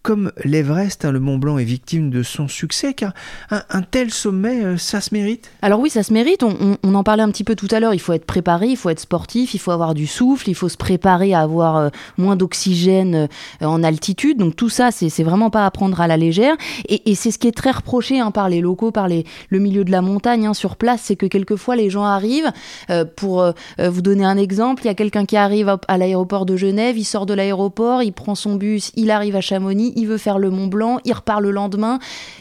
Comme 0.00 0.32
l'Everest, 0.44 1.04
hein, 1.04 1.12
le 1.12 1.20
Mont 1.20 1.38
Blanc 1.38 1.56
est 1.56 1.64
victime 1.64 2.10
de 2.10 2.22
son 2.22 2.46
succès, 2.46 2.92
car 2.92 3.14
un, 3.50 3.82
tel 3.82 4.10
sommet, 4.10 4.62
euh, 4.62 4.76
ça 4.76 5.00
se 5.00 5.14
mérite? 5.14 5.50
Alors 5.62 5.80
oui, 5.80 5.88
ça 5.88 6.02
se 6.02 6.12
mérite. 6.12 6.42
On, 6.42 6.94
en 6.94 7.02
parlait 7.02 7.22
un 7.22 7.30
petit 7.30 7.42
peu 7.42 7.54
tout 7.54 7.68
à 7.70 7.80
l'heure. 7.80 7.94
Il 7.94 8.00
faut 8.00 8.12
être 8.12 8.26
préparé, 8.26 8.68
il 8.68 8.76
faut 8.76 8.90
être 8.90 9.00
sportif, 9.00 9.54
il 9.54 9.58
faut 9.58 9.70
avoir 9.70 9.94
du 9.94 10.06
souffle, 10.06 10.50
il 10.50 10.54
faut 10.54 10.68
se 10.68 10.76
préparer 10.76 11.32
à 11.32 11.40
avoir 11.40 11.76
euh, 11.76 11.88
moins 12.18 12.36
d'oxygène 12.36 13.14
euh, 13.62 13.66
en 13.66 13.82
altitude. 13.82 14.36
Donc 14.36 14.56
tout 14.56 14.68
ça, 14.68 14.90
c'est 14.90 15.08
c'est 15.08 15.22
vraiment 15.34 15.50
pas 15.50 15.66
à 15.66 15.70
prendre 15.72 16.00
à 16.00 16.06
la 16.06 16.16
légère. 16.16 16.56
Et, 16.88 17.14
c'est 17.16 17.32
ce 17.32 17.38
qui 17.38 17.48
est 17.48 17.56
très 17.56 17.72
reproché 17.72 18.20
hein, 18.20 18.30
par 18.30 18.48
les 18.48 18.60
locaux, 18.60 18.92
par 18.92 19.08
les, 19.08 19.24
le 19.48 19.58
milieu 19.58 19.84
de 19.84 19.90
la 19.90 20.00
montagne 20.00 20.46
hein, 20.46 20.54
sur 20.54 20.76
place, 20.76 21.00
c'est 21.02 21.16
que 21.16 21.26
quelquefois 21.26 21.74
les 21.74 21.90
gens 21.90 22.04
arrivent. 22.04 22.52
euh, 22.90 23.04
pour 23.04 23.42
euh, 23.42 23.52
euh, 23.80 23.90
vous 23.90 24.02
donner 24.02 24.24
un 24.24 24.36
exemple, 24.36 24.84
il 24.84 24.86
y 24.86 24.90
a 24.90 24.94
quelqu'un 24.94 25.24
qui 25.24 25.36
arrive 25.36 25.76
à, 25.88 25.98
l'aéroport 25.98 26.46
de 26.46 26.56
Genève, 26.56 26.96
il 26.96 27.04
sort 27.04 27.26
de 27.26 27.34
l'aéroport, 27.34 28.02
il 28.02 28.12
prend 28.12 28.34
son 28.34 28.54
bus, 28.54 28.92
il 28.94 29.10
arrive 29.10 29.34
à 29.34 29.40
Chamonix, 29.40 29.92
il 29.96 30.06
veut 30.06 30.18
faire 30.18 30.38
le 30.38 30.50
Mont 30.50 30.68
Blanc, 30.68 30.98
il 31.04 31.12
repart 31.12 31.40
le 31.40 31.50
lendemain. 31.50 31.98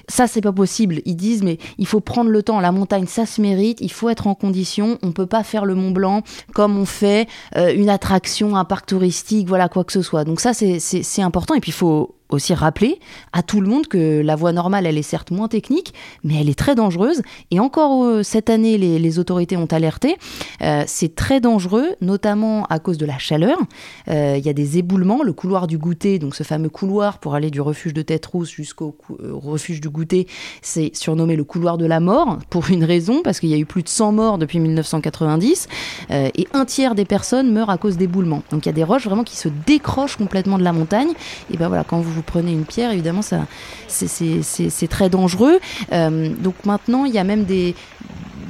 Ça, 0.07 0.27
c'est 0.27 0.41
pas 0.41 0.51
possible. 0.51 1.01
Ils 1.05 1.15
disent, 1.15 1.41
mais 1.41 1.57
il 1.79 1.87
faut 1.87 1.99
prendre 1.99 2.29
le 2.29 2.43
temps. 2.43 2.59
La 2.59 2.71
montagne, 2.71 3.07
ça 3.07 3.25
se 3.25 3.41
mérite. 3.41 3.79
Il 3.81 3.91
faut 3.91 4.09
être 4.09 4.27
en 4.27 4.35
condition. 4.35 4.99
On 5.01 5.11
peut 5.11 5.25
pas 5.25 5.43
faire 5.43 5.65
le 5.65 5.73
Mont 5.73 5.91
Blanc 5.91 6.21
comme 6.53 6.77
on 6.77 6.85
fait 6.85 7.27
une 7.55 7.89
attraction, 7.89 8.55
un 8.55 8.65
parc 8.65 8.85
touristique, 8.85 9.47
voilà, 9.47 9.69
quoi 9.69 9.83
que 9.83 9.93
ce 9.93 10.01
soit. 10.01 10.23
Donc 10.25 10.39
ça, 10.39 10.53
c'est 10.53 11.21
important. 11.21 11.55
Et 11.55 11.59
puis, 11.59 11.71
il 11.71 11.75
faut 11.75 12.15
aussi 12.29 12.53
rappeler 12.53 12.99
à 13.31 13.43
tout 13.43 13.61
le 13.61 13.67
monde 13.67 13.87
que 13.87 14.21
la 14.21 14.35
voie 14.35 14.51
normale, 14.51 14.85
elle 14.85 14.97
est 14.97 15.03
certes 15.03 15.31
moins 15.31 15.47
technique, 15.47 15.93
mais 16.23 16.35
elle 16.39 16.49
est 16.49 16.57
très 16.57 16.75
dangereuse. 16.75 17.21
Et 17.51 17.59
encore 17.59 18.03
euh, 18.05 18.23
cette 18.23 18.49
année, 18.49 18.77
les, 18.77 19.19
autorités 19.19 19.57
ont 19.57 19.67
alerté. 19.67 20.17
Euh, 20.61 20.83
c'est 20.87 21.13
très 21.13 21.39
dangereux, 21.39 21.95
notamment 22.01 22.65
à 22.65 22.79
cause 22.79 22.97
de 22.97 23.05
la 23.05 23.19
chaleur. 23.19 23.59
Euh, 24.07 24.35
Il 24.37 24.45
y 24.45 24.49
a 24.49 24.53
des 24.53 24.79
éboulements. 24.79 25.21
Le 25.23 25.33
couloir 25.33 25.67
du 25.67 25.77
goûter, 25.77 26.17
donc 26.17 26.35
ce 26.35 26.43
fameux 26.43 26.69
couloir 26.69 27.19
pour 27.19 27.35
aller 27.35 27.51
du 27.51 27.61
refuge 27.61 27.93
de 27.93 28.01
Tête 28.01 28.25
Rousse 28.25 28.49
jusqu'au 28.49 28.97
refuge 29.31 29.81
du 29.81 29.89
goûter, 29.89 30.27
c'est 30.61 30.95
surnommé 30.95 31.35
le 31.35 31.43
couloir 31.43 31.77
de 31.77 31.85
la 31.85 31.99
mort 31.99 32.39
pour 32.49 32.69
une 32.69 32.83
raison, 32.83 33.21
parce 33.23 33.39
qu'il 33.39 33.49
y 33.49 33.53
a 33.53 33.57
eu 33.57 33.65
plus 33.65 33.83
de 33.83 33.89
100 33.89 34.11
morts 34.13 34.37
depuis 34.37 34.59
1990 34.59 35.67
euh, 36.11 36.29
et 36.35 36.47
un 36.53 36.65
tiers 36.65 36.95
des 36.95 37.05
personnes 37.05 37.51
meurent 37.51 37.69
à 37.69 37.77
cause 37.77 37.97
d'éboulements. 37.97 38.43
Donc 38.51 38.65
il 38.65 38.69
y 38.69 38.69
a 38.69 38.73
des 38.73 38.83
roches 38.83 39.05
vraiment 39.05 39.23
qui 39.23 39.35
se 39.35 39.49
décrochent 39.65 40.17
complètement 40.17 40.57
de 40.57 40.63
la 40.63 40.73
montagne. 40.73 41.09
Et 41.51 41.57
ben 41.57 41.67
voilà, 41.67 41.83
quand 41.83 41.99
vous 41.99 42.22
prenez 42.23 42.51
une 42.51 42.65
pierre, 42.65 42.91
évidemment, 42.91 43.21
ça, 43.21 43.45
c'est- 43.87 44.87
très 44.87 45.09
dangereux. 45.09 45.59
Euh, 45.91 46.29
donc 46.39 46.55
maintenant, 46.65 47.05
il 47.05 47.13
y 47.13 47.17
a 47.19 47.23
même 47.23 47.45
des 47.45 47.75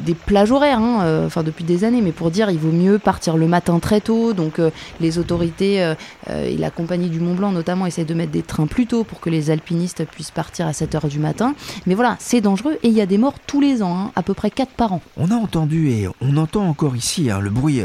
des 0.04 0.14
plages 0.14 0.52
horaires, 0.52 0.80
hein, 0.80 1.02
euh, 1.04 1.28
enfin 1.28 1.44
depuis 1.44 1.64
des 1.64 1.84
années, 1.84 2.02
mais 2.02 2.12
pour 2.12 2.32
dire 2.32 2.50
il 2.50 2.60
vaut 2.60 2.72
mieux 2.72 3.00
partir 3.00 3.38
le 3.38 3.48
matin 3.48 3.80
très 3.80 4.02
tôt. 4.02 4.34
Donc 4.34 4.60
euh, 4.60 4.70
les 5.00 5.18
autorités 5.18 5.84
euh, 5.84 5.96
et 6.30 6.58
la 6.58 6.70
compagnie 6.70 7.10
du 7.10 7.20
Mont 7.20 7.36
Blanc 7.36 7.52
notamment 7.52 7.86
essayent 7.86 8.06
de 8.06 8.14
mettre 8.14 8.32
des 8.32 8.42
trains 8.42 8.68
plus 8.68 8.86
tôt 8.86 9.04
pour 9.04 9.20
que 9.20 9.30
les 9.30 9.50
alpinistes 9.50 10.06
puissent 10.06 10.32
partir 10.32 10.68
à 10.68 10.74
7 10.74 10.96
h 10.96 11.10
du 11.10 11.20
matin. 11.20 11.56
Mais 11.86 11.96
voilà, 11.96 12.16
c'est 12.20 12.42
dangereux 12.42 12.78
et 12.84 12.90
il 12.90 12.94
y 12.94 13.02
a 13.02 13.06
des 13.06 13.18
morts 13.18 13.40
tous 13.48 13.62
les 13.62 13.82
ans, 13.82 13.98
hein, 13.98 14.12
à 14.16 14.24
peu 14.24 14.34
près 14.34 14.52
4 14.52 14.72
par 14.72 14.94
an. 14.94 15.02
On 15.18 15.32
a 15.32 15.36
entendu 15.36 15.90
et 15.90 16.08
on 16.22 16.38
entend 16.38 16.68
encore 16.68 16.96
ici 16.96 17.30
hein, 17.30 17.40
le 17.40 17.50
bruit 17.50 17.82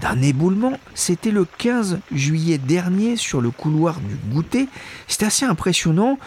d'un 0.00 0.20
éboulement. 0.22 0.72
C'était 0.94 1.30
le 1.30 1.44
15 1.44 1.98
juillet 2.12 2.58
dernier 2.58 3.16
sur 3.16 3.40
le 3.40 3.50
couloir 3.50 4.00
du 4.00 4.16
goûter. 4.32 4.68
C'est 5.08 5.24
assez 5.24 5.44
impressionnant. 5.44 6.18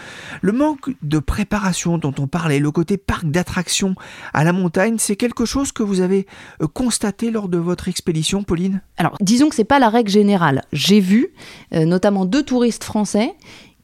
Le 0.41 0.51
manque 0.51 0.91
de 1.01 1.19
préparation 1.19 1.97
dont 1.97 2.13
on 2.19 2.27
parlait, 2.27 2.59
le 2.59 2.71
côté 2.71 2.97
parc 2.97 3.25
d'attractions 3.25 3.95
à 4.33 4.43
la 4.43 4.53
montagne, 4.53 4.95
c'est 4.97 5.15
quelque 5.15 5.34
chose 5.43 5.73
que 5.73 5.83
vous 5.83 5.99
avez 5.99 6.25
euh, 6.61 6.67
constaté 6.67 7.31
lors 7.31 7.49
de 7.49 7.57
votre 7.57 7.89
expédition, 7.89 8.43
Pauline? 8.43 8.81
Alors, 8.95 9.17
disons 9.19 9.49
que 9.49 9.55
c'est 9.55 9.65
pas 9.65 9.79
la 9.79 9.89
règle 9.89 10.09
générale. 10.09 10.61
J'ai 10.71 11.01
vu 11.01 11.33
euh, 11.73 11.83
notamment 11.83 12.23
deux 12.23 12.43
touristes 12.43 12.85
français 12.85 13.33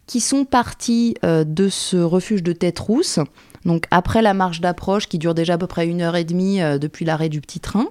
qui 0.08 0.22
sont 0.22 0.46
partis 0.46 1.15
euh, 1.25 1.43
de 1.43 1.67
ce 1.67 1.98
refuge 1.98 2.43
de 2.43 2.53
Tête 2.53 2.79
Rousse 2.79 3.20
donc 3.63 3.86
après 3.91 4.24
la 4.24 4.34
marche 4.34 4.60
d'approche 4.60 5.08
qui 5.08 5.20
dure 5.20 5.36
déjà 5.36 5.53
à 5.53 5.58
peu 5.60 5.67
près 5.67 5.86
une 5.86 6.01
heure 6.01 6.15
et 6.15 6.24
demie 6.24 6.60
depuis 6.79 7.05
l'arrêt 7.05 7.29
du 7.29 7.41
petit 7.41 7.60
train, 7.60 7.89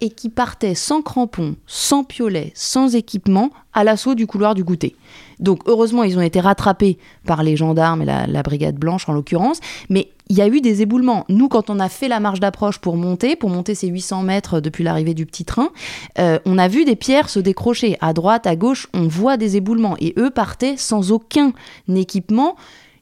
et 0.00 0.10
qui 0.10 0.28
partait 0.28 0.74
sans 0.74 1.00
crampons, 1.00 1.54
sans 1.68 2.02
piolet, 2.02 2.50
sans 2.56 2.96
équipement, 2.96 3.52
à 3.72 3.84
l'assaut 3.84 4.16
du 4.16 4.26
couloir 4.26 4.56
du 4.56 4.64
goûter. 4.64 4.96
Donc 5.40 5.60
heureusement, 5.66 6.02
ils 6.02 6.18
ont 6.18 6.22
été 6.22 6.40
rattrapés 6.40 6.98
par 7.26 7.42
les 7.42 7.56
gendarmes 7.56 8.02
et 8.02 8.04
la, 8.04 8.42
brigade 8.42 8.76
blanche 8.76 9.08
en 9.08 9.12
l'occurrence, 9.12 9.60
mais 9.88 10.08
il 10.28 10.36
y 10.36 10.42
a 10.42 10.48
eu 10.48 10.60
des 10.60 10.82
éboulements. 10.82 11.24
Nous, 11.28 11.48
quand 11.48 11.70
on 11.70 11.78
a 11.78 11.88
fait 11.88 12.08
la 12.08 12.20
marche 12.20 12.40
d'approche 12.40 12.78
pour 12.78 12.96
monter, 12.96 13.36
pour 13.36 13.50
monter 13.50 13.74
ces 13.74 13.88
800 13.88 14.22
mètres 14.22 14.60
depuis 14.60 14.84
l'arrivée 14.84 15.14
du 15.14 15.26
petit 15.26 15.44
train, 15.44 15.68
euh, 16.18 16.38
on 16.46 16.58
a 16.58 16.68
vu 16.68 16.84
des 16.84 16.96
pierres 16.96 17.28
se 17.28 17.40
décrocher. 17.40 17.96
À 18.00 18.12
droite, 18.12 18.46
à 18.46 18.56
gauche, 18.56 18.88
on 18.94 19.06
voit 19.06 19.36
des 19.36 19.56
éboulements. 19.56 19.96
Et 20.00 20.14
eux 20.18 20.30
partaient 20.30 20.76
sans 20.76 21.12
aucun 21.12 21.52
équipement 21.94 22.56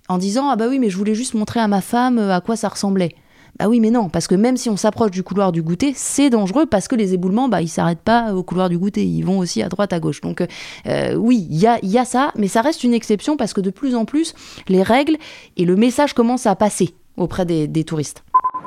en 0.08 0.18
disant 0.18 0.48
Ah 0.50 0.56
bah 0.56 0.66
oui, 0.68 0.78
mais 0.78 0.90
je 0.90 0.96
voulais 0.96 1.14
juste 1.14 1.34
montrer 1.34 1.60
à 1.60 1.68
ma 1.68 1.80
femme 1.80 2.18
à 2.18 2.40
quoi 2.40 2.56
ça 2.56 2.68
ressemblait. 2.68 3.14
Bah 3.58 3.68
oui, 3.68 3.80
mais 3.80 3.90
non, 3.90 4.08
parce 4.08 4.26
que 4.26 4.34
même 4.34 4.56
si 4.56 4.70
on 4.70 4.76
s'approche 4.76 5.10
du 5.10 5.22
couloir 5.22 5.52
du 5.52 5.62
goûter, 5.62 5.92
c'est 5.94 6.30
dangereux 6.30 6.66
parce 6.66 6.88
que 6.88 6.96
les 6.96 7.12
éboulements, 7.12 7.48
bah, 7.48 7.60
ils 7.60 7.68
s'arrêtent 7.68 8.00
pas 8.00 8.34
au 8.34 8.42
couloir 8.42 8.68
du 8.68 8.78
goûter, 8.78 9.04
ils 9.04 9.22
vont 9.22 9.38
aussi 9.38 9.62
à 9.62 9.68
droite, 9.68 9.92
à 9.92 10.00
gauche. 10.00 10.20
Donc 10.22 10.42
euh, 10.86 11.14
oui, 11.14 11.46
il 11.50 11.58
y 11.58 11.66
a, 11.98 12.04
ça, 12.04 12.32
mais 12.36 12.48
ça 12.48 12.62
reste 12.62 12.82
une 12.82 12.94
exception 12.94 13.36
parce 13.36 13.52
que 13.52 13.60
de 13.60 13.70
plus 13.70 13.94
en 13.94 14.04
plus, 14.04 14.34
les 14.68 14.82
règles 14.82 15.16
et 15.56 15.64
le 15.64 15.76
message 15.76 16.14
commencent 16.14 16.46
à 16.46 16.56
passer 16.56 16.94
auprès 17.16 17.44
des, 17.44 17.68
des 17.68 17.84
touristes. 17.84 18.24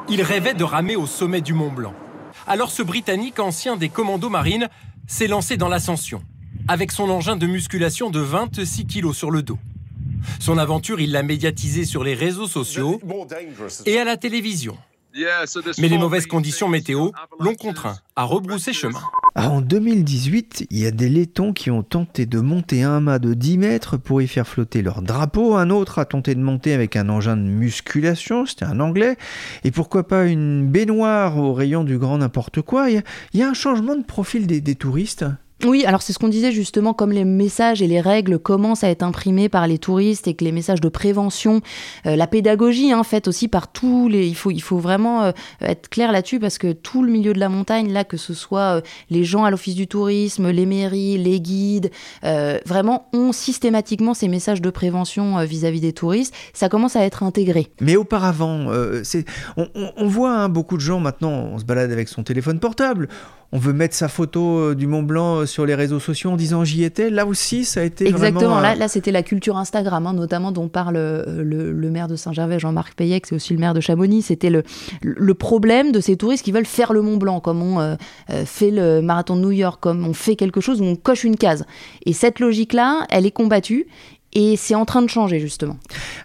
Il 0.08 0.22
rêvait 0.22 0.54
de 0.54 0.64
ramer 0.64 0.96
au 0.96 1.08
sommet 1.08 1.42
du 1.42 1.54
Mont 1.54 1.72
Blanc. 1.72 1.94
Alors 2.48 2.70
ce 2.70 2.84
Britannique, 2.84 3.40
ancien 3.40 3.78
des 3.78 3.90
commandos 3.90 4.30
marines, 4.30 4.70
s'est 5.08 5.28
lancé 5.28 5.58
dans 5.58 5.68
l'ascension, 5.68 6.22
avec 6.68 6.92
son 6.92 7.10
engin 7.10 7.36
de 7.36 7.48
musculation 7.48 8.12
de 8.12 8.20
26 8.20 8.86
kg 8.86 9.14
sur 9.14 9.32
le 9.32 9.42
dos. 9.42 9.58
Son 10.40 10.58
aventure, 10.58 11.00
il 11.00 11.12
l'a 11.12 11.24
médiatisée 11.24 11.86
sur 11.86 12.04
les 12.04 12.14
réseaux 12.14 12.48
sociaux 12.48 13.00
et 13.86 14.00
à 14.00 14.04
la 14.04 14.18
télévision. 14.18 14.78
Mais 15.78 15.88
les 15.88 15.98
mauvaises 15.98 16.26
conditions 16.26 16.68
météo 16.68 17.12
l'ont 17.40 17.56
contraint 17.56 17.98
à 18.16 18.24
rebrousser 18.24 18.74
chemin. 18.74 19.00
Ah, 19.38 19.50
en 19.50 19.62
2018, 19.62 20.68
il 20.70 20.80
y 20.80 20.86
a 20.86 20.92
des 20.92 21.10
laitons 21.10 21.52
qui 21.52 21.70
ont 21.70 21.84
tenté 21.84 22.26
de 22.26 22.40
monter 22.40 22.84
un 22.84 23.02
mât 23.02 23.20
de 23.20 23.34
10 23.34 23.58
mètres 23.58 23.98
pour 23.98 24.22
y 24.22 24.28
faire 24.28 24.48
flotter 24.48 24.82
leur 24.82 25.02
drapeau. 25.02 25.56
Un 25.56 25.70
autre 25.70 26.00
a 26.00 26.06
tenté 26.06 26.36
de 26.36 26.42
monter 26.42 26.74
avec 26.74 26.96
un 26.96 27.10
engin 27.10 27.36
de 27.36 27.42
musculation, 27.42 28.46
c'était 28.46 28.66
un 28.66 28.80
anglais. 28.80 29.18
Et 29.64 29.72
pourquoi 29.72 30.08
pas 30.08 30.26
une 30.26 30.70
baignoire 30.70 31.38
au 31.38 31.54
rayon 31.54 31.84
du 31.84 31.98
grand 31.98 32.18
n'importe 32.18 32.62
quoi. 32.62 32.90
Il 32.90 33.04
y, 33.34 33.42
a, 33.42 33.50
un 33.50 33.54
changement 33.54 33.96
de 33.96 34.04
profil 34.04 34.48
des 34.48 34.76
touristes. 34.76 35.26
Oui, 35.66 35.84
alors 35.86 36.02
c'est 36.02 36.14
ce 36.14 36.20
qu'on 36.20 36.28
disait 36.28 36.52
justement, 36.52 36.94
comme 36.94 37.12
les 37.12 37.26
messages 37.26 37.82
et 37.82 37.88
les 37.88 38.00
règles 38.00 38.38
commencent 38.38 38.84
à 38.84 38.90
être 38.90 39.04
imprimés 39.04 39.50
par 39.50 39.68
les 39.68 39.80
touristes 39.80 40.28
et 40.28 40.36
que 40.36 40.44
les 40.44 40.52
messages 40.52 40.82
de 40.82 40.90
prévention, 40.90 41.62
euh, 42.06 42.16
la 42.16 42.28
pédagogie 42.28 42.92
hein, 42.92 43.04
faite 43.04 43.28
aussi 43.28 43.48
par 43.48 43.72
tous 43.72 44.08
les... 44.08 44.28
Il 44.28 44.62
faut, 44.62 44.78
vraiment 44.78 45.24
euh, 45.24 45.32
être 45.62 45.90
clair 45.90 46.12
là-dessus 46.12 46.40
parce 46.40 46.58
que 46.58 46.72
tout 46.72 47.02
le 47.02 47.12
milieu 47.12 47.34
de 47.34 47.40
la 47.40 47.50
montagne, 47.50 47.92
là, 47.92 48.04
que 48.04 48.18
ce 48.18 48.34
soit 48.34 48.78
euh, 48.78 48.82
les 49.10 49.24
gens 49.24 49.44
à 49.44 49.50
l'office 49.50 49.76
du 49.76 49.88
tourisme, 49.88 50.50
les 50.50 50.66
mairies, 50.66 51.18
les 51.18 51.40
guides, 51.40 51.92
vraiment 52.66 53.08
ont 53.14 53.32
systématiquement 53.32 54.14
ces 54.14 54.28
messages 54.28 54.62
de 54.62 54.70
prévention 54.70 55.44
vis-à-vis 55.46 55.80
des 55.80 55.94
touristes. 55.94 56.34
Ça 56.54 56.70
commence 56.70 56.96
à 56.96 57.04
être 57.04 57.24
intégré. 57.24 57.68
Mais 57.82 57.96
auparavant, 57.96 58.68
on, 59.58 60.08
voit 60.08 60.32
hein, 60.32 60.50
beaucoup 60.50 60.76
de 60.76 60.82
gens 60.82 61.00
maintenant, 61.00 61.32
on 61.32 61.60
se 61.60 61.66
balade 61.66 61.92
avec 61.92 62.10
son 62.10 62.24
téléphone 62.24 62.60
portable 62.60 63.10
on 63.56 63.58
veut 63.58 63.72
mettre 63.72 63.96
sa 63.96 64.10
photo 64.10 64.60
euh, 64.60 64.76
du 64.76 64.86
Mont 64.86 65.02
Blanc 65.02 65.38
euh, 65.38 65.46
sur 65.46 65.66
les 65.66 65.76
réseaux 65.76 66.02
sociaux 66.02 66.30
en 66.30 66.36
disant 66.36 66.66
j'y 66.66 66.84
étais. 66.84 67.10
Là 67.10 67.26
aussi, 67.26 67.64
ça 67.64 67.80
a 67.80 67.84
été 67.84 68.06
Exactement. 68.06 68.42
Vraiment, 68.42 68.60
là, 68.60 68.76
là 68.76 68.90
c'était 68.90 69.14
la 69.14 69.24
culture 69.24 69.56
Instagram, 69.56 70.06
hein, 70.06 70.14
notamment 70.14 70.52
dont 70.52 70.68
parle 70.68 70.98
euh, 70.98 71.42
le, 71.42 71.90
maire 71.90 72.10
de 72.10 72.18
Saint-Gervais, 72.18 72.60
Jean-Marc 72.60 72.96
Payec, 72.96 73.26
c'est 73.26 73.36
aussi 73.36 73.54
le 73.54 73.60
maire 73.60 73.74
de 73.74 73.80
Chamonix. 73.80 74.24
C'était 74.24 74.50
le, 74.50 74.64
le 75.02 75.34
problème 75.36 75.94
de 75.94 76.02
ces 76.02 76.18
touristes 76.18 76.44
qui 76.44 76.52
veulent 76.52 76.66
faire 76.66 76.92
le 76.92 77.02
Mont 77.02 77.16
Blanc, 77.16 77.40
comme 77.40 77.62
on 77.62 77.98
fait 78.46 78.72
le 78.72 79.02
marathon 79.02 79.38
de 79.38 79.42
New 79.42 79.52
York, 79.52 79.80
comme 79.80 80.06
on 80.06 80.14
fait 80.14 80.36
quelque 80.36 80.60
chose 80.60 80.82
où 80.82 80.84
on 80.84 80.98
coche 80.98 81.24
une 81.24 81.38
case. 81.38 81.66
Et 82.06 82.12
cette 82.12 82.42
logique-là, 82.42 83.06
elle 83.10 83.26
est 83.26 83.32
combattue. 83.32 83.88
Et 84.36 84.58
c'est 84.58 84.76
en 84.76 84.86
train 84.86 85.02
de 85.02 85.10
changer 85.10 85.40
justement. 85.40 85.78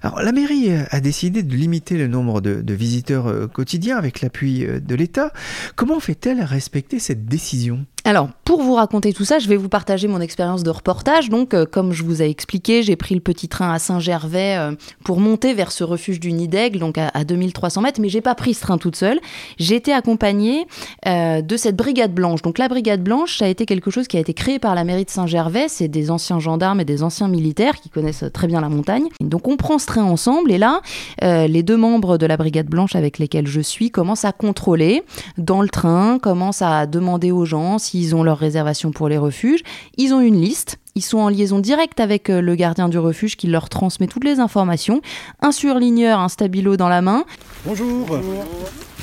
Alors 0.02 0.20
la 0.20 0.32
mairie 0.32 0.70
a 0.90 1.00
décidé 1.00 1.42
de 1.42 1.54
limiter 1.54 1.96
le 1.96 2.08
nombre 2.08 2.40
de, 2.40 2.74
visiteurs 2.74 3.50
quotidiens 3.52 3.96
avec 3.96 4.20
l'appui 4.20 4.66
de 4.66 4.94
l'État. 4.94 5.32
Comment 5.76 6.00
fait-elle 6.00 6.42
respecter 6.42 6.98
cette 6.98 7.26
décision? 7.26 7.86
Alors, 8.04 8.28
pour 8.44 8.62
vous 8.62 8.74
raconter 8.74 9.12
tout 9.12 9.24
ça, 9.24 9.38
je 9.38 9.48
vais 9.48 9.56
vous 9.56 9.68
partager 9.68 10.08
mon 10.08 10.20
expérience 10.20 10.62
de 10.62 10.70
reportage. 10.70 11.28
Donc, 11.28 11.52
euh, 11.52 11.66
comme 11.66 11.92
je 11.92 12.02
vous 12.02 12.22
ai 12.22 12.30
expliqué, 12.30 12.82
j'ai 12.82 12.96
pris 12.96 13.14
le 13.14 13.20
petit 13.20 13.46
train 13.46 13.72
à 13.72 13.78
Saint-Gervais 13.78 14.56
euh, 14.58 14.72
pour 15.04 15.20
monter 15.20 15.52
vers 15.52 15.70
ce 15.70 15.84
refuge 15.84 16.18
du 16.18 16.32
Nid 16.32 16.48
d'Aigle, 16.48 16.78
donc 16.78 16.96
à, 16.96 17.24
2300 17.24 17.82
mètres, 17.82 18.00
mais 18.00 18.08
j'ai 18.08 18.22
pas 18.22 18.34
pris 18.34 18.54
ce 18.54 18.62
train 18.62 18.78
toute 18.78 18.96
seule. 18.96 19.20
J'ai 19.58 19.76
été 19.76 19.92
accompagnée 19.92 20.66
euh, 21.06 21.42
de 21.42 21.56
cette 21.56 21.76
brigade 21.76 22.14
blanche. 22.14 22.40
Donc, 22.42 22.58
la 22.58 22.68
brigade 22.68 23.02
blanche, 23.02 23.38
ça 23.38 23.44
a 23.44 23.48
été 23.48 23.66
quelque 23.66 23.90
chose 23.90 24.08
qui 24.08 24.16
a 24.16 24.20
été 24.20 24.32
créé 24.32 24.58
par 24.58 24.74
la 24.74 24.84
mairie 24.84 25.04
de 25.04 25.10
Saint-Gervais. 25.10 25.66
C'est 25.68 25.88
des 25.88 26.10
anciens 26.10 26.40
gendarmes 26.40 26.80
et 26.80 26.86
des 26.86 27.02
anciens 27.02 27.28
militaires 27.28 27.80
qui 27.80 27.90
connaissent 27.90 28.24
très 28.32 28.46
bien 28.46 28.62
la 28.62 28.70
montagne. 28.70 29.08
Donc, 29.20 29.46
on 29.46 29.56
prend 29.56 29.78
ce 29.78 29.86
train 29.86 30.04
ensemble 30.04 30.52
et 30.52 30.58
là, 30.58 30.80
les 31.22 31.62
deux 31.62 31.76
membres 31.76 32.16
de 32.16 32.26
la 32.26 32.36
brigade 32.36 32.66
blanche 32.66 32.96
avec 32.96 33.18
lesquels 33.18 33.46
je 33.46 33.60
suis 33.60 33.90
commencent 33.90 34.24
à 34.24 34.32
contrôler 34.32 35.02
dans 35.36 35.60
le 35.60 35.68
train, 35.68 36.18
commencent 36.18 36.62
à 36.62 36.86
demander 36.86 37.30
aux 37.30 37.44
gens 37.44 37.78
ils 37.94 38.14
ont 38.14 38.22
leur 38.22 38.38
réservation 38.38 38.90
pour 38.92 39.08
les 39.08 39.18
refuges. 39.18 39.60
Ils 39.96 40.12
ont 40.12 40.20
une 40.20 40.40
liste. 40.40 40.78
Ils 40.94 41.02
sont 41.02 41.18
en 41.18 41.28
liaison 41.28 41.60
directe 41.60 42.00
avec 42.00 42.30
euh, 42.30 42.40
le 42.40 42.54
gardien 42.56 42.88
du 42.88 42.98
refuge 42.98 43.36
qui 43.36 43.46
leur 43.46 43.68
transmet 43.68 44.06
toutes 44.06 44.24
les 44.24 44.40
informations. 44.40 45.00
Un 45.40 45.52
surligneur, 45.52 46.18
un 46.18 46.28
stabilo 46.28 46.76
dans 46.76 46.88
la 46.88 47.00
main. 47.00 47.24
Bonjour. 47.64 48.06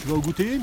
Tu 0.01 0.07
vas 0.07 0.15
au 0.15 0.19
goûter? 0.19 0.59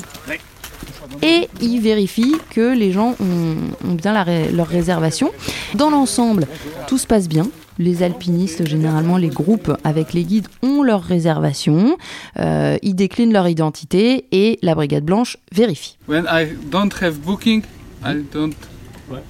Et 1.23 1.49
ils 1.61 1.81
vérifient 1.81 2.37
que 2.51 2.75
les 2.75 2.93
gens 2.93 3.15
ont, 3.21 3.95
bien 3.95 4.25
leur 4.53 4.67
réservation. 4.67 5.31
Dans 5.75 5.91
l'ensemble, 5.91 6.47
tout 6.87 6.99
se 6.99 7.07
passe 7.07 7.29
bien. 7.29 7.47
Les 7.79 8.05
alpinistes, 8.05 8.67
généralement 8.69 9.17
les 9.17 9.29
groupes 9.29 9.77
avec 9.83 10.13
les 10.13 10.23
guides, 10.23 10.47
ont 10.63 10.83
leur 10.83 11.03
réservation. 11.03 11.97
Euh, 12.39 12.77
ils 12.83 12.95
déclinent 12.95 13.33
leur 13.33 13.49
identité 13.49 14.27
et 14.31 14.59
la 14.63 14.75
brigade 14.75 15.05
blanche 15.05 15.39
vérifie. 15.53 15.97
When 16.07 16.25
I 16.31 16.47
don't 16.71 16.93
have 17.03 17.19
booking, 17.19 17.63
I 18.05 18.23
don't. 18.33 18.55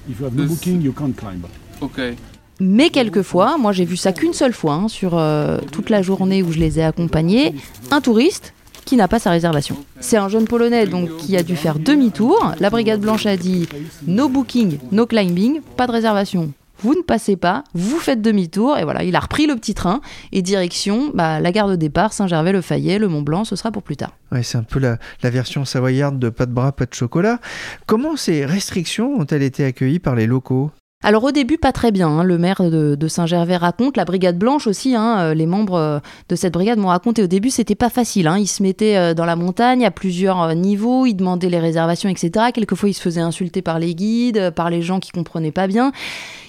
If 0.08 0.20
you 0.20 0.26
have 0.26 0.34
no 0.34 0.46
booking, 0.46 0.82
you 0.82 0.92
can't 0.92 1.14
climb. 1.16 1.42
Okay. 1.80 2.16
Mais 2.60 2.90
quelquefois, 2.90 3.56
moi 3.58 3.72
j'ai 3.72 3.84
vu 3.84 3.96
ça 3.96 4.12
qu'une 4.12 4.32
seule 4.32 4.52
fois 4.52 4.74
hein, 4.74 4.88
sur 4.88 5.18
euh, 5.18 5.58
toute 5.72 5.90
la 5.90 6.02
journée 6.02 6.42
où 6.42 6.52
je 6.52 6.58
les 6.58 6.78
ai 6.78 6.84
accompagnés, 6.84 7.54
un 7.90 8.00
touriste 8.00 8.54
qui 8.84 8.96
n'a 8.96 9.08
pas 9.08 9.18
sa 9.18 9.30
réservation. 9.30 9.76
C'est 9.98 10.16
un 10.16 10.28
jeune 10.28 10.44
Polonais 10.44 10.86
donc 10.86 11.16
qui 11.16 11.36
a 11.36 11.42
dû 11.42 11.56
faire 11.56 11.78
demi-tour. 11.78 12.52
La 12.60 12.70
brigade 12.70 13.00
blanche 13.00 13.26
a 13.26 13.36
dit 13.36 13.68
no 14.06 14.28
booking, 14.28 14.78
no 14.92 15.06
climbing, 15.06 15.60
pas 15.76 15.86
de 15.86 15.92
réservation 15.92 16.52
vous 16.78 16.94
ne 16.94 17.02
passez 17.02 17.36
pas, 17.36 17.64
vous 17.74 17.98
faites 17.98 18.20
demi-tour, 18.22 18.78
et 18.78 18.84
voilà, 18.84 19.04
il 19.04 19.16
a 19.16 19.20
repris 19.20 19.46
le 19.46 19.54
petit 19.56 19.74
train, 19.74 20.00
et 20.32 20.42
direction 20.42 21.10
bah, 21.14 21.40
la 21.40 21.52
gare 21.52 21.68
de 21.68 21.76
départ, 21.76 22.12
Saint-Gervais-le-Fayet, 22.12 22.98
le 22.98 23.08
Mont-Blanc, 23.08 23.44
ce 23.44 23.56
sera 23.56 23.70
pour 23.70 23.82
plus 23.82 23.96
tard. 23.96 24.12
Ouais, 24.32 24.42
c'est 24.42 24.58
un 24.58 24.62
peu 24.62 24.80
la, 24.80 24.98
version 25.22 25.64
savoyarde 25.64 26.18
de 26.18 26.28
pas 26.28 26.46
de 26.46 26.52
bras, 26.52 26.72
pas 26.72 26.86
de 26.86 26.94
chocolat. 26.94 27.38
Comment 27.86 28.16
ces 28.16 28.44
restrictions 28.44 29.14
ont-elles 29.18 29.42
été 29.42 29.64
accueillies 29.64 29.98
par 30.00 30.14
les 30.14 30.26
locaux? 30.26 30.70
Alors 31.04 31.22
au 31.22 31.32
début, 31.32 31.58
pas 31.58 31.72
très 31.72 31.92
bien. 31.92 32.08
Hein. 32.08 32.24
Le 32.24 32.38
maire 32.38 32.62
de, 32.62 33.08
Saint-Gervais 33.08 33.58
raconte, 33.58 33.98
la 33.98 34.06
brigade 34.06 34.38
blanche 34.38 34.66
aussi, 34.66 34.94
hein, 34.94 35.18
euh, 35.18 35.34
les 35.34 35.44
membres 35.44 35.74
euh, 35.74 35.98
de 36.30 36.34
cette 36.34 36.54
brigade 36.54 36.78
m'ont 36.78 36.88
raconté 36.88 37.22
au 37.22 37.26
début, 37.26 37.50
c'était 37.50 37.74
pas 37.74 37.90
facile. 37.90 38.26
Hein. 38.26 38.38
Ils 38.38 38.46
se 38.46 38.62
mettaient 38.62 38.96
euh, 38.96 39.12
dans 39.12 39.26
la 39.26 39.36
montagne 39.36 39.84
à 39.84 39.90
plusieurs 39.90 40.54
niveaux, 40.54 41.04
ils 41.04 41.14
demandaient 41.14 41.50
les 41.50 41.60
réservations, 41.60 42.08
etc. 42.08 42.46
Quelquefois, 42.54 42.88
ils 42.88 42.94
se 42.94 43.02
faisaient 43.02 43.20
insulter 43.20 43.60
par 43.60 43.78
les 43.78 43.94
guides, 43.94 44.50
par 44.52 44.70
les 44.70 44.80
gens 44.80 44.98
qui 44.98 45.10
comprenaient 45.10 45.52
pas 45.52 45.66
bien 45.66 45.92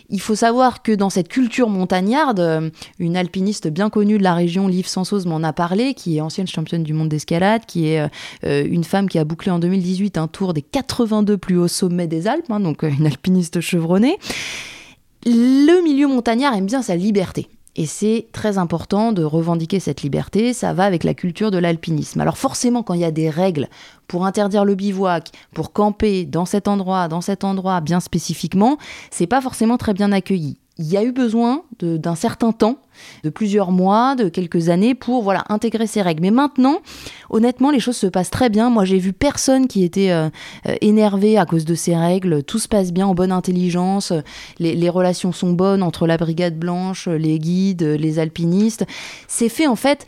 Il 0.09 0.21
faut 0.21 0.35
savoir 0.35 0.83
que 0.83 0.91
dans 0.91 1.09
cette 1.09 1.27
culture 1.27 1.69
montagnarde, 1.69 2.39
euh, 2.39 2.69
une 2.99 3.17
alpiniste 3.17 3.67
bien 3.67 3.89
connue 3.89 4.17
de 4.17 4.23
la 4.23 4.33
région, 4.33 4.67
Liv 4.67 4.87
Sansos, 4.87 5.25
m'en 5.25 5.43
a 5.43 5.53
parlé, 5.53 5.93
qui 5.93 6.17
est 6.17 6.21
ancienne 6.21 6.47
championne 6.47 6.83
du 6.83 6.93
monde 6.93 7.09
d'escalade, 7.09 7.63
qui 7.65 7.87
est 7.87 8.07
euh, 8.43 8.67
une 8.69 8.83
femme 8.83 9.09
qui 9.09 9.19
a 9.19 9.23
bouclé 9.23 9.51
en 9.51 9.59
2018 9.59 10.17
un 10.17 10.27
tour 10.27 10.53
des 10.53 10.61
82 10.61 11.37
plus 11.37 11.57
hauts 11.57 11.67
sommets 11.67 12.07
des 12.07 12.27
Alpes, 12.27 12.49
hein, 12.49 12.59
donc 12.59 12.83
une 12.83 13.05
alpiniste 13.05 13.61
chevronnée. 13.61 14.17
Le 15.25 15.83
milieu 15.83 16.07
montagnard 16.07 16.53
aime 16.53 16.67
bien 16.67 16.81
sa 16.81 16.95
liberté. 16.95 17.47
Et 17.77 17.85
c'est 17.85 18.27
très 18.31 18.57
important 18.57 19.11
de 19.11 19.23
revendiquer 19.23 19.79
cette 19.79 20.01
liberté, 20.01 20.53
ça 20.53 20.73
va 20.73 20.85
avec 20.85 21.03
la 21.03 21.13
culture 21.13 21.51
de 21.51 21.57
l'alpinisme. 21.57 22.21
Alors 22.21 22.37
forcément, 22.37 22.83
quand 22.83 22.93
il 22.93 23.01
y 23.01 23.05
a 23.05 23.11
des 23.11 23.29
règles 23.29 23.67
pour 24.07 24.25
interdire 24.25 24.63
le 24.63 24.75
bivouac, 24.75 25.31
pour 25.53 25.73
camper 25.73 26.25
dans 26.25 26.45
cet 26.45 26.67
endroit, 26.69 27.07
dans 27.09 27.21
cet 27.21 27.43
endroit 27.43 27.81
bien 27.81 27.99
spécifiquement, 27.99 28.77
c'est 29.11 29.27
pas 29.27 29.41
forcément 29.41 29.77
très 29.77 29.93
bien 29.93 30.11
accueilli 30.11 30.57
il 30.77 30.91
y 30.91 30.97
a 30.97 31.03
eu 31.03 31.13
besoin 31.13 31.63
d'un 31.79 32.15
certain 32.15 32.51
temps, 32.51 32.77
de 33.23 33.29
plusieurs 33.29 33.71
mois, 33.71 34.15
de 34.15 34.27
quelques 34.27 34.67
années 34.67 34.93
pour 34.93 35.23
voilà 35.23 35.45
intégrer 35.47 35.87
ces 35.87 36.01
règles. 36.01 36.21
Mais 36.21 36.31
maintenant, 36.31 36.81
honnêtement, 37.29 37.71
les 37.71 37.79
choses 37.79 37.95
se 37.95 38.07
passent 38.07 38.29
très 38.29 38.49
bien. 38.49 38.69
Moi, 38.69 38.83
j'ai 38.83 38.97
vu 38.97 39.13
personne 39.13 39.67
qui 39.67 39.83
était 39.83 40.11
euh, 40.11 40.29
euh, 40.67 40.75
énervé 40.81 41.37
à 41.37 41.45
cause 41.45 41.63
de 41.63 41.75
ces 41.75 41.95
règles. 41.95 42.43
Tout 42.43 42.59
se 42.59 42.67
passe 42.67 42.91
bien 42.91 43.07
en 43.07 43.15
bonne 43.15 43.31
intelligence. 43.31 44.11
Les, 44.59 44.75
les 44.75 44.89
relations 44.89 45.31
sont 45.31 45.53
bonnes 45.53 45.81
entre 45.81 46.07
la 46.07 46.17
brigade 46.17 46.59
blanche, 46.59 47.07
les 47.07 47.39
guides, 47.39 47.83
les 47.83 48.19
alpinistes. 48.19 48.85
C'est 49.27 49.49
fait 49.49 49.67
en 49.67 49.77
fait 49.77 50.05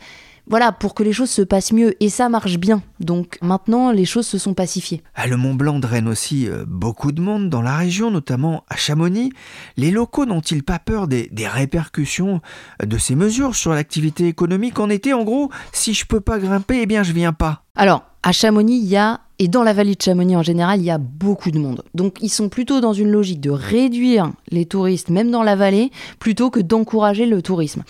voilà, 0.48 0.72
pour 0.72 0.94
que 0.94 1.02
les 1.02 1.12
choses 1.12 1.30
se 1.30 1.42
passent 1.42 1.72
mieux. 1.72 1.94
Et 2.02 2.08
ça 2.08 2.28
marche 2.28 2.58
bien. 2.58 2.82
Donc 3.00 3.38
maintenant, 3.42 3.90
les 3.90 4.04
choses 4.04 4.26
se 4.26 4.38
sont 4.38 4.54
pacifiées. 4.54 5.02
Ah, 5.14 5.26
le 5.26 5.36
Mont 5.36 5.54
Blanc 5.54 5.78
draine 5.78 6.08
aussi 6.08 6.48
euh, 6.48 6.64
beaucoup 6.66 7.12
de 7.12 7.20
monde 7.20 7.50
dans 7.50 7.62
la 7.62 7.76
région, 7.76 8.10
notamment 8.10 8.64
à 8.68 8.76
Chamonix. 8.76 9.32
Les 9.76 9.90
locaux 9.90 10.26
n'ont-ils 10.26 10.62
pas 10.62 10.78
peur 10.78 11.08
des, 11.08 11.30
répercussions 11.38 12.40
de 12.84 12.98
ces 12.98 13.14
mesures 13.14 13.54
sur 13.54 13.72
l'activité 13.72 14.26
économique 14.26 14.78
en 14.78 14.90
été? 14.90 15.12
En 15.12 15.24
gros, 15.24 15.50
si 15.72 15.94
je 15.94 16.06
peux 16.06 16.20
pas 16.20 16.38
grimper, 16.38 16.80
eh 16.82 16.86
bien 16.86 17.02
je 17.02 17.12
viens 17.12 17.32
pas. 17.32 17.64
Alors, 17.76 18.02
à 18.22 18.32
Chamonix, 18.32 18.78
il 18.78 18.88
y 18.88 18.96
a 18.96 19.20
et 19.38 19.46
dans 19.46 19.62
la 19.62 19.72
vallée 19.72 19.94
de 19.94 20.02
Chamonix 20.02 20.36
en 20.36 20.42
général, 20.42 20.80
il 20.80 20.84
y 20.84 20.90
a 20.90 20.98
beaucoup 20.98 21.52
de 21.52 21.58
monde. 21.58 21.84
Donc 21.94 22.16
ils 22.20 22.28
sont 22.28 22.48
plutôt 22.48 22.80
dans 22.80 22.92
une 22.92 23.10
logique 23.10 23.40
de 23.40 23.50
réduire 23.50 24.32
les 24.50 24.66
touristes, 24.66 25.10
même 25.10 25.30
dans 25.30 25.44
la 25.44 25.54
vallée, 25.54 25.92
plutôt 26.18 26.50
que 26.50 26.58
d'encourager 26.58 27.24
le 27.24 27.40
tourisme. 27.40 27.84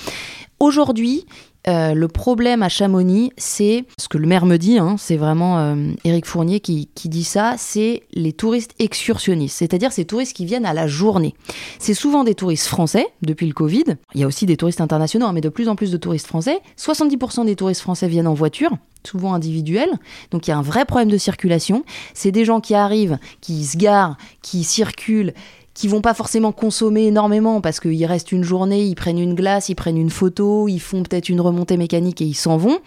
Aujourd'hui, 0.60 1.24
euh, 1.66 1.92
le 1.92 2.08
problème 2.08 2.62
à 2.62 2.68
Chamonix, 2.68 3.32
c'est 3.36 3.84
ce 3.98 4.08
que 4.08 4.16
le 4.16 4.26
maire 4.26 4.46
me 4.46 4.56
dit, 4.56 4.78
hein, 4.78 4.96
c'est 4.96 5.16
vraiment 5.16 5.58
euh, 5.58 5.92
Éric 6.04 6.24
Fournier 6.26 6.60
qui, 6.60 6.88
dit 7.04 7.24
ça, 7.24 7.54
c'est 7.58 8.04
les 8.12 8.32
touristes 8.32 8.74
excursionnistes, 8.78 9.58
c'est-à-dire 9.58 9.92
ces 9.92 10.04
touristes 10.04 10.36
qui 10.36 10.46
viennent 10.46 10.66
à 10.66 10.72
la 10.72 10.86
journée. 10.86 11.34
C'est 11.78 11.94
souvent 11.94 12.24
des 12.24 12.34
touristes 12.34 12.66
français 12.66 13.08
depuis 13.22 13.46
le 13.46 13.54
Covid. 13.54 13.84
Il 14.14 14.20
y 14.20 14.24
a 14.24 14.26
aussi 14.26 14.46
des 14.46 14.56
touristes 14.56 14.80
internationaux, 14.80 15.26
hein, 15.26 15.32
mais 15.32 15.40
de 15.40 15.48
plus 15.48 15.68
en 15.68 15.76
plus 15.76 15.90
de 15.90 15.96
touristes 15.96 16.26
français. 16.26 16.60
70% 16.78 17.44
des 17.44 17.56
touristes 17.56 17.82
français 17.82 18.08
viennent 18.08 18.28
en 18.28 18.34
voiture 18.34 18.70
souvent 19.06 19.32
individuels. 19.34 19.90
Donc 20.30 20.46
il 20.46 20.50
y 20.50 20.52
a 20.52 20.58
un 20.58 20.62
vrai 20.62 20.84
problème 20.84 21.10
de 21.10 21.16
circulation. 21.16 21.84
C'est 22.14 22.32
des 22.32 22.44
gens 22.44 22.60
qui 22.60 22.74
arrivent, 22.74 23.18
qui 23.40 23.64
se 23.64 23.76
garent, 23.76 24.16
qui 24.42 24.64
circulent, 24.64 25.34
qui 25.78 25.86
vont 25.86 26.00
pas 26.00 26.12
forcément 26.12 26.50
consommer 26.50 27.06
énormément 27.06 27.60
parce 27.60 27.78
qu'il 27.78 28.04
reste 28.04 28.32
une 28.32 28.42
journée, 28.42 28.82
ils 28.82 28.96
prennent 28.96 29.20
une 29.20 29.36
glace, 29.36 29.68
ils 29.68 29.76
prennent 29.76 29.96
une 29.96 30.10
photo, 30.10 30.66
ils 30.66 30.80
font 30.80 31.04
peut-être 31.04 31.28
une 31.28 31.40
remontée 31.40 31.76
mécanique 31.76 32.20
et 32.20 32.24
ils 32.24 32.34
s'en 32.34 32.56
vont. 32.56 32.80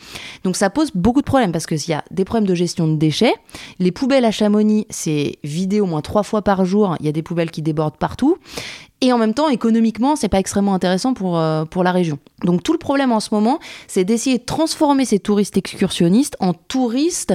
Donc 0.44 0.58
ça 0.58 0.70
pose 0.70 0.92
beaucoup 0.94 1.22
de 1.22 1.26
problèmes 1.26 1.54
parce 1.54 1.66
qu'il 1.68 1.90
y 1.90 1.94
a 1.94 2.04
des 2.12 2.26
problèmes 2.26 2.50
de 2.50 2.54
gestion 2.54 2.90
de 2.90 2.98
déchets. 2.98 3.34
Les 3.80 3.94
poubelles 3.94 4.26
à 4.26 4.32
Chamonix, 4.32 4.88
c'est 4.90 5.38
vidé 5.42 5.80
au 5.80 5.86
moins 5.86 6.02
trois 6.02 6.24
fois 6.24 6.42
par 6.42 6.66
jour. 6.66 6.98
Il 7.00 7.06
y 7.06 7.10
a 7.10 7.14
des 7.14 7.24
poubelles 7.24 7.50
qui 7.50 7.62
débordent 7.62 7.98
partout. 7.98 8.38
Et 9.04 9.12
en 9.12 9.18
même 9.18 9.34
temps, 9.34 9.50
économiquement, 9.50 10.16
c'est 10.16 10.30
pas 10.30 10.38
extrêmement 10.38 10.76
intéressant 10.76 11.16
pour, 11.16 11.40
euh, 11.40 11.66
pour 11.66 11.84
la 11.84 11.92
région. 11.92 12.20
Donc 12.44 12.62
tout 12.62 12.72
le 12.72 12.78
problème 12.78 13.12
en 13.12 13.20
ce 13.20 13.34
moment, 13.34 13.60
c'est 13.88 14.04
d'essayer 14.04 14.38
de 14.38 14.44
transformer 14.44 15.06
ces 15.06 15.18
touristes 15.18 15.58
excursionnistes 15.58 16.38
en 16.40 16.54
touristes 16.54 17.34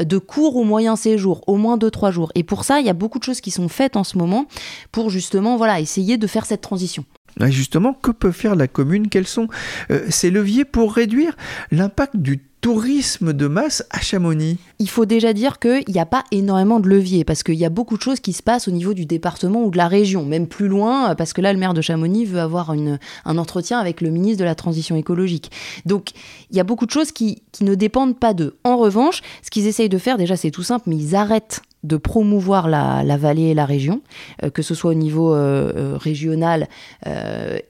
de 0.00 0.18
court 0.18 0.54
ou 0.54 0.62
moyen 0.62 0.94
séjour, 0.94 1.42
au 1.48 1.56
moins 1.56 1.76
2-3 1.76 2.12
jours. 2.12 2.30
Et 2.36 2.44
pour 2.44 2.64
ça, 2.64 2.78
il 2.78 2.86
y 2.86 2.90
a 2.90 2.94
beaucoup 2.94 3.18
de 3.18 3.24
choses 3.24 3.40
qui 3.40 3.50
sont 3.50 3.68
faites 3.68 3.96
en 3.96 4.04
ce 4.04 4.16
moment 4.16 4.46
pour 4.92 5.10
justement 5.10 5.56
voilà, 5.56 5.80
essayer 5.80 6.18
de 6.18 6.26
faire 6.28 6.46
cette 6.46 6.60
transition. 6.60 7.04
Justement, 7.46 7.92
que 7.92 8.10
peut 8.10 8.32
faire 8.32 8.56
la 8.56 8.66
commune? 8.66 9.08
Quels 9.08 9.26
sont 9.26 9.48
euh, 9.90 10.04
ces 10.08 10.30
leviers 10.30 10.64
pour 10.64 10.92
réduire 10.92 11.36
l'impact 11.70 12.16
du 12.16 12.40
tourisme 12.60 13.32
de 13.32 13.46
masse 13.46 13.84
à 13.90 14.00
Chamonix? 14.00 14.58
Il 14.80 14.90
faut 14.90 15.04
déjà 15.04 15.32
dire 15.32 15.60
qu'il 15.60 15.84
n'y 15.88 16.00
a 16.00 16.06
pas 16.06 16.24
énormément 16.32 16.80
de 16.80 16.88
leviers, 16.88 17.24
parce 17.24 17.44
qu'il 17.44 17.54
y 17.54 17.64
a 17.64 17.70
beaucoup 17.70 17.96
de 17.96 18.02
choses 18.02 18.18
qui 18.18 18.32
se 18.32 18.42
passent 18.42 18.66
au 18.66 18.72
niveau 18.72 18.92
du 18.92 19.06
département 19.06 19.64
ou 19.64 19.70
de 19.70 19.76
la 19.76 19.86
région, 19.86 20.24
même 20.24 20.48
plus 20.48 20.66
loin, 20.66 21.14
parce 21.14 21.32
que 21.32 21.40
là, 21.40 21.52
le 21.52 21.58
maire 21.58 21.74
de 21.74 21.80
Chamonix 21.80 22.24
veut 22.24 22.40
avoir 22.40 22.70
un 22.70 23.38
entretien 23.38 23.78
avec 23.78 24.00
le 24.00 24.10
ministre 24.10 24.40
de 24.40 24.44
la 24.44 24.56
Transition 24.56 24.96
écologique. 24.96 25.52
Donc, 25.86 26.10
il 26.50 26.56
y 26.56 26.60
a 26.60 26.64
beaucoup 26.64 26.86
de 26.86 26.90
choses 26.90 27.12
qui, 27.12 27.42
qui 27.52 27.62
ne 27.62 27.76
dépendent 27.76 28.18
pas 28.18 28.34
d'eux. 28.34 28.56
En 28.64 28.76
revanche, 28.76 29.22
ce 29.42 29.50
qu'ils 29.50 29.68
essayent 29.68 29.88
de 29.88 29.98
faire, 29.98 30.18
déjà, 30.18 30.36
c'est 30.36 30.50
tout 30.50 30.64
simple, 30.64 30.84
mais 30.88 30.96
ils 30.96 31.14
arrêtent 31.14 31.62
de 31.84 31.96
promouvoir 31.96 32.68
la, 32.68 33.16
vallée 33.16 33.48
et 33.48 33.54
la 33.54 33.64
région, 33.64 34.02
euh, 34.42 34.50
que 34.50 34.62
ce 34.62 34.74
soit 34.74 34.90
au 34.90 34.94
niveau 34.94 35.32
euh, 35.34 35.72
euh, 35.76 35.96
régional 35.96 36.68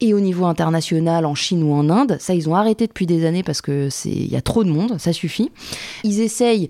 et 0.00 0.14
au 0.14 0.20
niveau 0.20 0.46
international 0.46 1.26
en 1.26 1.34
Chine 1.34 1.62
ou 1.62 1.72
en 1.72 1.90
Inde. 1.90 2.16
Ça, 2.20 2.34
ils 2.34 2.48
ont 2.48 2.54
arrêté 2.54 2.86
depuis 2.86 3.06
des 3.06 3.26
années 3.26 3.42
parce 3.42 3.60
que 3.60 3.88
c'est 3.90 4.10
y 4.10 4.36
a 4.36 4.40
trop 4.40 4.64
de 4.64 4.70
monde, 4.70 4.98
ça 4.98 5.12
suffit. 5.12 5.50
Ils 6.04 6.20
essayent 6.20 6.68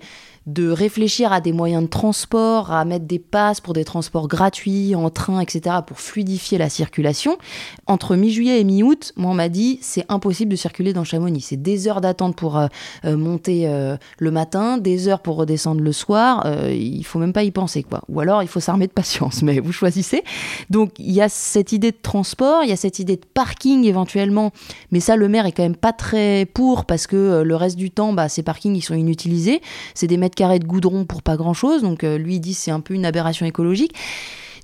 de 0.53 0.69
réfléchir 0.71 1.31
à 1.31 1.41
des 1.41 1.51
moyens 1.51 1.83
de 1.83 1.89
transport, 1.89 2.71
à 2.71 2.83
mettre 2.83 3.05
des 3.05 3.19
passes 3.19 3.61
pour 3.61 3.73
des 3.73 3.85
transports 3.85 4.27
gratuits, 4.27 4.95
en 4.95 5.09
train, 5.09 5.39
etc., 5.41 5.77
pour 5.85 5.99
fluidifier 5.99 6.57
la 6.57 6.69
circulation. 6.69 7.37
Entre 7.85 8.15
mi-juillet 8.15 8.59
et 8.59 8.63
mi-août, 8.63 9.13
moi, 9.15 9.31
on 9.31 9.35
m'a 9.35 9.49
dit, 9.49 9.77
c'est 9.81 10.05
impossible 10.09 10.51
de 10.51 10.55
circuler 10.55 10.91
dans 10.91 11.03
Chamonix. 11.03 11.41
C'est 11.41 11.61
des 11.61 11.87
heures 11.87 12.01
d'attente 12.01 12.35
pour 12.35 12.57
euh, 12.57 12.67
euh, 13.05 13.15
monter 13.15 13.67
euh, 13.67 13.95
le 14.17 14.31
matin, 14.31 14.79
des 14.79 15.07
heures 15.07 15.21
pour 15.21 15.35
redescendre 15.35 15.81
le 15.81 15.91
soir. 15.91 16.47
il 16.71 17.03
faut 17.03 17.19
même 17.19 17.33
pas 17.33 17.43
y 17.43 17.51
penser, 17.51 17.83
quoi. 17.83 18.01
Ou 18.09 18.19
alors, 18.19 18.41
il 18.41 18.47
faut 18.47 18.59
s'armer 18.59 18.87
de 18.87 18.91
patience, 18.91 19.41
mais 19.43 19.59
vous 19.59 19.71
choisissez. 19.71 20.23
Donc, 20.71 20.93
il 20.97 21.11
y 21.11 21.21
a 21.21 21.29
cette 21.29 21.73
idée 21.73 21.91
de 21.91 21.97
transport, 22.01 22.63
il 22.63 22.69
y 22.69 22.73
a 22.73 22.77
cette 22.77 22.97
idée 22.97 23.17
de 23.17 23.25
parking 23.33 23.85
éventuellement, 23.85 24.51
mais 24.91 24.99
ça, 24.99 25.15
le 25.15 25.27
maire 25.27 25.45
est 25.45 25.51
quand 25.51 25.63
même 25.63 25.75
pas 25.75 25.93
très 25.93 26.47
pour 26.51 26.85
parce 26.85 27.05
que 27.05 27.43
le 27.43 27.55
reste 27.55 27.75
du 27.75 27.91
temps, 27.91 28.13
bah, 28.13 28.29
ces 28.29 28.41
parkings, 28.41 28.75
ils 28.75 28.81
sont 28.81 28.95
inutilisés. 28.95 29.61
C'est 29.93 30.07
des 30.07 30.17
mètres 30.17 30.38
carrés 30.39 30.59
de 30.59 30.65
goudron 30.65 31.03
pour 31.03 31.21
pas 31.21 31.35
grand 31.35 31.53
chose. 31.53 31.81
Donc 31.81 32.05
euh, 32.05 32.17
lui 32.17 32.35
il 32.35 32.39
dit 32.39 32.53
c'est 32.53 32.71
un 32.71 32.79
peu 32.79 32.93
une 32.93 33.05
aberration 33.05 33.45
écologique. 33.45 33.93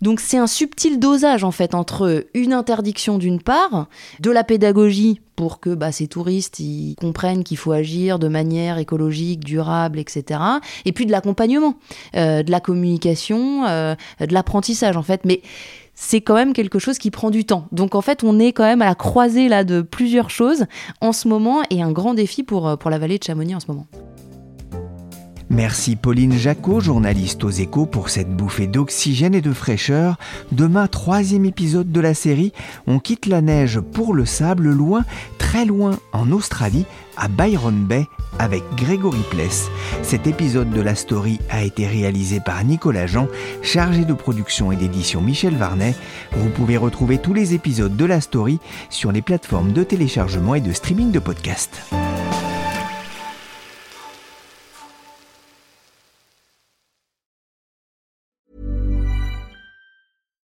Donc 0.02 0.20
c'est 0.20 0.38
un 0.38 0.48
subtil 0.48 1.00
dosage 1.00 1.44
en 1.44 1.52
fait 1.52 1.76
entre 1.76 2.26
une 2.34 2.54
interdiction 2.54 3.18
d'une 3.18 3.42
part, 3.42 3.88
de 4.20 4.32
la 4.32 4.44
pédagogie 4.44 5.20
pour 5.36 5.60
que 5.60 5.74
bah, 5.74 5.92
ces 5.92 6.08
touristes 6.08 6.62
comprennent 7.00 7.44
qu'il 7.44 7.58
faut 7.58 7.74
agir 7.74 8.20
de 8.20 8.30
manière 8.30 8.78
écologique, 8.78 9.44
durable, 9.44 10.00
etc. 10.00 10.40
Et 10.86 10.94
puis 10.94 11.06
de 11.06 11.12
l'accompagnement, 11.12 11.76
euh, 12.16 12.42
de 12.42 12.52
la 12.52 12.62
communication, 12.62 13.66
euh, 13.66 13.96
de 14.22 14.34
l'apprentissage 14.34 14.96
en 14.96 15.04
fait. 15.04 15.22
Mais 15.26 15.42
c'est 15.94 16.22
quand 16.22 16.36
même 16.36 16.54
quelque 16.54 16.80
chose 16.80 16.98
qui 16.98 17.12
prend 17.12 17.32
du 17.32 17.44
temps. 17.44 17.68
Donc 17.74 17.96
en 17.96 18.02
fait, 18.02 18.24
on 18.24 18.40
est 18.40 18.54
quand 18.54 18.64
même 18.64 18.82
à 18.82 18.86
la 18.86 18.96
croisée 18.96 19.50
là 19.50 19.66
de 19.66 19.82
plusieurs 19.82 20.30
choses 20.30 20.66
en 21.02 21.12
ce 21.12 21.28
moment 21.28 21.64
et 21.70 21.82
un 21.82 21.92
grand 21.92 22.14
défi 22.14 22.44
pour, 22.44 22.78
pour 22.78 22.90
la 22.90 22.98
vallée 22.98 23.18
de 23.18 23.24
Chamonix 23.24 23.56
en 23.56 23.60
ce 23.60 23.68
moment. 23.68 23.88
Merci 25.50 25.96
Pauline 25.96 26.34
Jacot, 26.34 26.80
journaliste 26.80 27.44
aux 27.44 27.52
échos, 27.52 27.86
pour 27.86 28.10
cette 28.10 28.36
bouffée 28.36 28.66
d'oxygène 28.66 29.36
et 29.36 29.42
de 29.42 29.54
fraîcheur. 29.54 30.18
Demain, 30.52 30.88
troisième 30.88 31.46
épisode 31.46 31.92
de 31.92 32.00
la 32.00 32.16
série, 32.16 32.52
on 32.88 32.98
quitte 32.98 33.28
la 33.28 33.42
neige 33.42 33.80
pour 33.80 34.16
le 34.16 34.26
sable, 34.26 34.72
loin, 34.72 35.06
très 35.38 35.66
loin 35.66 36.00
en 36.14 36.32
Australie, 36.32 36.86
à 37.16 37.28
Byron 37.28 37.86
Bay, 37.86 38.08
avec 38.40 38.64
Grégory 38.76 39.24
Pless. 39.30 39.70
Cet 40.02 40.26
épisode 40.26 40.72
de 40.72 40.82
la 40.82 40.96
story 40.96 41.40
a 41.52 41.64
été 41.64 41.86
réalisé 41.86 42.40
par 42.40 42.64
Nicolas 42.64 43.06
Jean, 43.06 43.28
chargé 43.62 44.04
de 44.04 44.14
production 44.14 44.72
et 44.72 44.76
d'édition 44.76 45.22
Michel 45.22 45.56
Varnet. 45.56 45.96
Vous 46.36 46.50
pouvez 46.50 46.78
retrouver 46.78 47.20
tous 47.20 47.34
les 47.34 47.54
épisodes 47.54 47.96
de 47.96 48.06
la 48.06 48.20
story 48.20 48.60
sur 48.90 49.12
les 49.12 49.22
plateformes 49.22 49.74
de 49.74 49.84
téléchargement 49.84 50.56
et 50.56 50.62
de 50.62 50.72
streaming 50.72 51.12
de 51.12 51.20
podcasts. 51.20 51.82